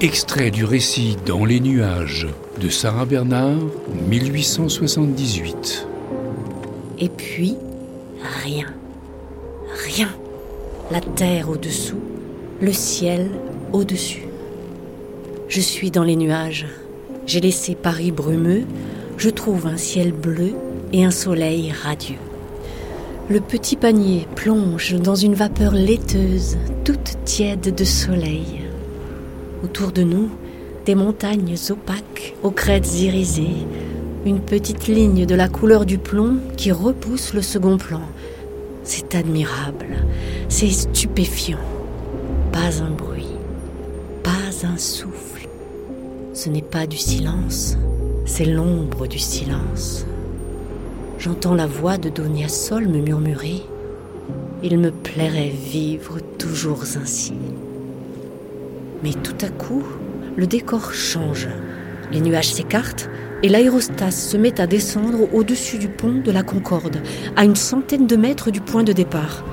Extrait 0.00 0.52
du 0.52 0.64
récit 0.64 1.16
Dans 1.26 1.44
les 1.44 1.58
nuages 1.58 2.28
de 2.60 2.68
Sarah 2.68 3.06
Bernard, 3.06 3.58
1878. 4.08 5.88
Et 7.00 7.08
puis, 7.08 7.56
rien. 8.44 8.66
Rien. 9.84 10.08
La 10.92 11.00
terre 11.00 11.50
au-dessous, 11.50 12.00
le 12.60 12.72
ciel 12.72 13.28
au-dessus. 13.72 14.26
Je 15.48 15.60
suis 15.60 15.90
dans 15.90 16.04
les 16.04 16.16
nuages. 16.16 16.66
J'ai 17.26 17.40
laissé 17.40 17.74
Paris 17.74 18.10
brumeux. 18.10 18.64
Je 19.16 19.30
trouve 19.30 19.66
un 19.66 19.76
ciel 19.76 20.12
bleu 20.12 20.52
et 20.92 21.04
un 21.04 21.10
soleil 21.10 21.72
radieux. 21.72 22.18
Le 23.28 23.40
petit 23.40 23.76
panier 23.76 24.26
plonge 24.36 24.94
dans 24.94 25.16
une 25.16 25.34
vapeur 25.34 25.72
laiteuse, 25.72 26.56
toute 26.84 27.16
tiède 27.24 27.74
de 27.74 27.84
soleil. 27.84 28.62
Autour 29.64 29.90
de 29.90 30.02
nous, 30.02 30.30
des 30.84 30.94
montagnes 30.94 31.56
opaques 31.70 32.34
aux 32.44 32.52
crêtes 32.52 33.00
irisées, 33.00 33.66
une 34.24 34.40
petite 34.40 34.86
ligne 34.86 35.26
de 35.26 35.34
la 35.34 35.48
couleur 35.48 35.86
du 35.86 35.98
plomb 35.98 36.38
qui 36.56 36.70
repousse 36.70 37.34
le 37.34 37.42
second 37.42 37.78
plan. 37.78 38.02
C'est 38.84 39.16
admirable, 39.16 40.04
c'est 40.48 40.70
stupéfiant. 40.70 41.58
Pas 42.52 42.80
un 42.80 42.90
bruit 42.90 43.15
un 44.64 44.76
souffle. 44.78 45.48
Ce 46.32 46.48
n'est 46.48 46.62
pas 46.62 46.86
du 46.86 46.96
silence, 46.96 47.76
c'est 48.24 48.44
l'ombre 48.44 49.06
du 49.06 49.18
silence. 49.18 50.06
J'entends 51.18 51.54
la 51.54 51.66
voix 51.66 51.98
de 51.98 52.08
Donia 52.08 52.48
Sol 52.48 52.88
me 52.88 53.00
murmurer 53.00 53.62
Il 54.62 54.78
me 54.78 54.90
plairait 54.90 55.48
vivre 55.50 56.18
toujours 56.38 56.82
ainsi. 57.00 57.34
Mais 59.02 59.12
tout 59.12 59.36
à 59.44 59.48
coup, 59.48 59.82
le 60.36 60.46
décor 60.46 60.92
change. 60.92 61.48
Les 62.12 62.20
nuages 62.20 62.52
s'écartent 62.52 63.10
et 63.42 63.48
l'aérostat 63.48 64.10
se 64.10 64.36
met 64.36 64.60
à 64.60 64.66
descendre 64.66 65.34
au-dessus 65.34 65.78
du 65.78 65.88
pont 65.88 66.20
de 66.24 66.30
la 66.30 66.42
Concorde, 66.42 67.00
à 67.36 67.44
une 67.44 67.56
centaine 67.56 68.06
de 68.06 68.16
mètres 68.16 68.50
du 68.50 68.60
point 68.60 68.84
de 68.84 68.92
départ. 68.92 69.44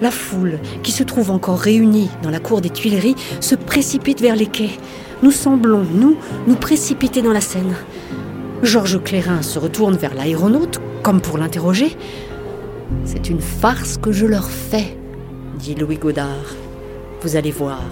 La 0.00 0.10
foule, 0.10 0.58
qui 0.82 0.92
se 0.92 1.02
trouve 1.02 1.30
encore 1.30 1.58
réunie 1.58 2.10
dans 2.22 2.30
la 2.30 2.40
cour 2.40 2.60
des 2.60 2.70
Tuileries, 2.70 3.16
se 3.40 3.54
précipite 3.54 4.20
vers 4.20 4.36
les 4.36 4.46
quais. 4.46 4.78
Nous 5.22 5.30
semblons, 5.30 5.84
nous, 5.90 6.16
nous 6.46 6.56
précipiter 6.56 7.22
dans 7.22 7.32
la 7.32 7.40
Seine. 7.40 7.74
Georges 8.62 9.02
Clérin 9.02 9.42
se 9.42 9.58
retourne 9.58 9.96
vers 9.96 10.14
l'aéronaute, 10.14 10.80
comme 11.02 11.20
pour 11.20 11.38
l'interroger. 11.38 11.96
C'est 13.04 13.30
une 13.30 13.40
farce 13.40 13.96
que 13.96 14.12
je 14.12 14.26
leur 14.26 14.50
fais, 14.50 14.96
dit 15.58 15.74
Louis 15.74 15.96
Godard. 15.96 16.54
Vous 17.22 17.36
allez 17.36 17.50
voir. 17.50 17.82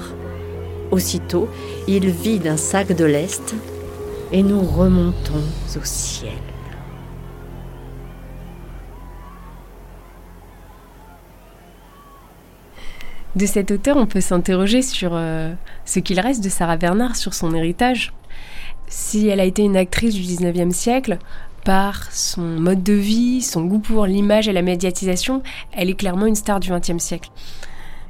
Aussitôt, 0.91 1.49
il 1.89 2.11
vide 2.11 2.47
un 2.47 2.59
sac 2.59 2.95
de 2.95 3.05
lest 3.05 3.55
et 4.31 4.43
nous 4.43 4.61
remontons 4.61 5.43
au 5.77 5.85
ciel. 5.85 6.54
De 13.37 13.47
cet 13.47 13.71
auteur, 13.73 13.97
on 13.97 14.07
peut 14.07 14.21
s'interroger 14.21 14.81
sur 14.81 15.11
euh, 15.15 15.53
ce 15.85 15.99
qu'il 15.99 16.21
reste 16.21 16.43
de 16.43 16.49
Sarah 16.49 16.77
Bernard, 16.77 17.17
sur 17.17 17.35
son 17.35 17.53
héritage. 17.55 18.13
Si 18.87 19.27
elle 19.27 19.41
a 19.41 19.45
été 19.45 19.63
une 19.63 19.77
actrice 19.77 20.15
du 20.15 20.23
19e 20.23 20.71
siècle, 20.71 21.19
par 21.65 22.13
son 22.13 22.43
mode 22.43 22.83
de 22.83 22.93
vie, 22.93 23.41
son 23.41 23.65
goût 23.65 23.79
pour 23.79 24.07
l'image 24.07 24.49
et 24.49 24.53
la 24.53 24.63
médiatisation, 24.63 25.43
elle 25.73 25.91
est 25.91 25.95
clairement 25.95 26.27
une 26.27 26.35
star 26.35 26.61
du 26.61 26.71
20e 26.71 26.99
siècle. 26.99 27.31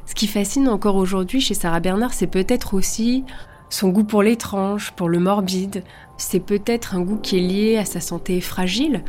Ce 0.07 0.15
qui 0.15 0.27
fascine 0.27 0.69
encore 0.69 0.97
aujourd'hui 0.97 1.41
chez 1.41 1.55
Sarah 1.55 1.81
Bernard, 1.81 2.13
c'est 2.13 2.27
peut-être 2.27 2.75
aussi 2.75 3.25
son 3.71 3.89
goût 3.89 4.05
pour 4.05 4.23
l'étrange, 4.23 4.93
pour 4.93 5.09
le 5.09 5.21
morbide. 5.21 5.85
C'est 6.19 6.41
peut-être 6.41 6.95
un 6.95 7.01
goût 7.01 7.17
qui 7.17 7.39
est 7.39 7.41
lié 7.41 7.79
à 7.79 7.85
sa 7.85 8.01
santé 8.01 8.41
fragile. 8.41 9.03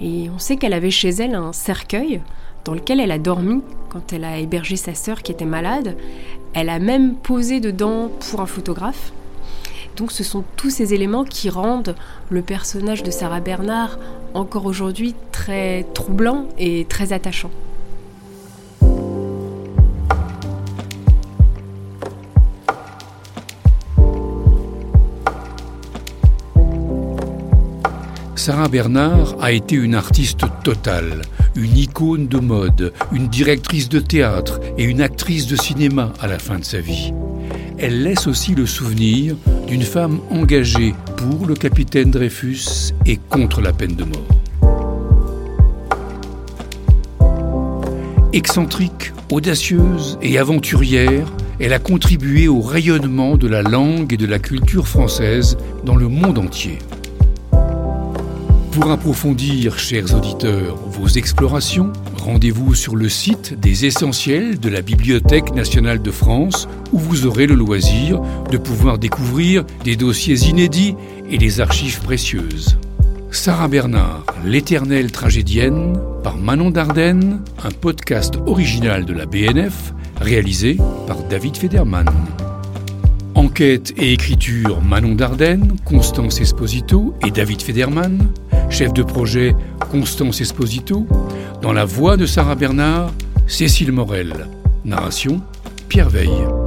Et 0.00 0.28
on 0.34 0.38
sait 0.38 0.56
qu'elle 0.56 0.74
avait 0.74 0.90
chez 0.90 1.08
elle 1.08 1.34
un 1.34 1.52
cercueil 1.52 2.20
dans 2.64 2.74
lequel 2.74 3.00
elle 3.00 3.10
a 3.10 3.18
dormi 3.18 3.62
quand 3.90 4.12
elle 4.12 4.24
a 4.24 4.38
hébergé 4.38 4.76
sa 4.76 4.94
sœur 4.94 5.22
qui 5.22 5.32
était 5.32 5.44
malade. 5.44 5.96
Elle 6.54 6.68
a 6.68 6.78
même 6.78 7.14
posé 7.14 7.60
dedans 7.60 8.10
pour 8.30 8.40
un 8.40 8.46
photographe. 8.46 9.12
Donc 9.96 10.10
ce 10.10 10.24
sont 10.24 10.44
tous 10.56 10.70
ces 10.70 10.92
éléments 10.92 11.24
qui 11.24 11.50
rendent 11.50 11.94
le 12.30 12.42
personnage 12.42 13.02
de 13.02 13.10
Sarah 13.10 13.40
Bernard 13.40 13.98
encore 14.34 14.66
aujourd'hui 14.66 15.14
très 15.30 15.84
troublant 15.94 16.46
et 16.58 16.84
très 16.88 17.12
attachant. 17.12 17.50
Sarah 28.44 28.68
Bernard 28.68 29.36
a 29.40 29.52
été 29.52 29.74
une 29.74 29.94
artiste 29.94 30.44
totale, 30.62 31.22
une 31.56 31.76
icône 31.76 32.26
de 32.26 32.38
mode, 32.38 32.92
une 33.12 33.28
directrice 33.28 33.88
de 33.88 34.00
théâtre 34.00 34.60
et 34.76 34.84
une 34.84 35.00
actrice 35.00 35.46
de 35.46 35.56
cinéma 35.56 36.12
à 36.20 36.26
la 36.26 36.38
fin 36.38 36.58
de 36.58 36.64
sa 36.64 36.80
vie. 36.80 37.12
Elle 37.78 38.02
laisse 38.02 38.26
aussi 38.26 38.54
le 38.54 38.66
souvenir 38.66 39.36
d'une 39.66 39.82
femme 39.82 40.20
engagée 40.30 40.94
pour 41.16 41.46
le 41.46 41.54
capitaine 41.54 42.10
Dreyfus 42.10 42.92
et 43.06 43.18
contre 43.28 43.60
la 43.60 43.72
peine 43.72 43.94
de 43.94 44.04
mort. 44.04 44.28
Excentrique, 48.32 49.12
audacieuse 49.30 50.18
et 50.20 50.38
aventurière, 50.38 51.26
elle 51.60 51.72
a 51.72 51.78
contribué 51.78 52.48
au 52.48 52.60
rayonnement 52.60 53.36
de 53.36 53.46
la 53.46 53.62
langue 53.62 54.12
et 54.12 54.16
de 54.16 54.26
la 54.26 54.40
culture 54.40 54.88
française 54.88 55.56
dans 55.84 55.94
le 55.94 56.08
monde 56.08 56.38
entier. 56.38 56.78
Pour 58.74 58.90
approfondir, 58.90 59.78
chers 59.78 60.16
auditeurs, 60.16 60.74
vos 60.74 61.06
explorations, 61.06 61.92
rendez-vous 62.16 62.74
sur 62.74 62.96
le 62.96 63.08
site 63.08 63.54
des 63.60 63.84
essentiels 63.84 64.58
de 64.58 64.68
la 64.68 64.82
Bibliothèque 64.82 65.54
nationale 65.54 66.02
de 66.02 66.10
France 66.10 66.66
où 66.92 66.98
vous 66.98 67.24
aurez 67.24 67.46
le 67.46 67.54
loisir 67.54 68.20
de 68.50 68.58
pouvoir 68.58 68.98
découvrir 68.98 69.64
des 69.84 69.94
dossiers 69.94 70.48
inédits 70.48 70.96
et 71.30 71.38
des 71.38 71.60
archives 71.60 72.00
précieuses. 72.00 72.76
Sarah 73.30 73.68
Bernard, 73.68 74.24
l'éternelle 74.44 75.12
tragédienne, 75.12 75.96
par 76.24 76.36
Manon 76.36 76.70
Dardenne, 76.70 77.42
un 77.62 77.70
podcast 77.70 78.34
original 78.44 79.04
de 79.04 79.12
la 79.12 79.26
BNF, 79.26 79.94
réalisé 80.20 80.78
par 81.06 81.22
David 81.28 81.56
Federman. 81.56 82.06
Enquête 83.34 83.92
et 83.96 84.12
écriture 84.12 84.80
Manon 84.80 85.14
Dardenne, 85.14 85.76
Constance 85.84 86.40
Esposito 86.40 87.14
et 87.26 87.30
David 87.30 87.62
Federman. 87.62 88.28
Chef 88.70 88.92
de 88.92 89.02
projet 89.02 89.54
Constance 89.90 90.40
Esposito. 90.40 91.06
Dans 91.60 91.72
la 91.72 91.84
voix 91.84 92.16
de 92.16 92.26
Sarah 92.26 92.54
Bernard, 92.54 93.12
Cécile 93.46 93.92
Morel. 93.92 94.46
Narration 94.84 95.40
Pierre 95.88 96.10
Veille. 96.10 96.63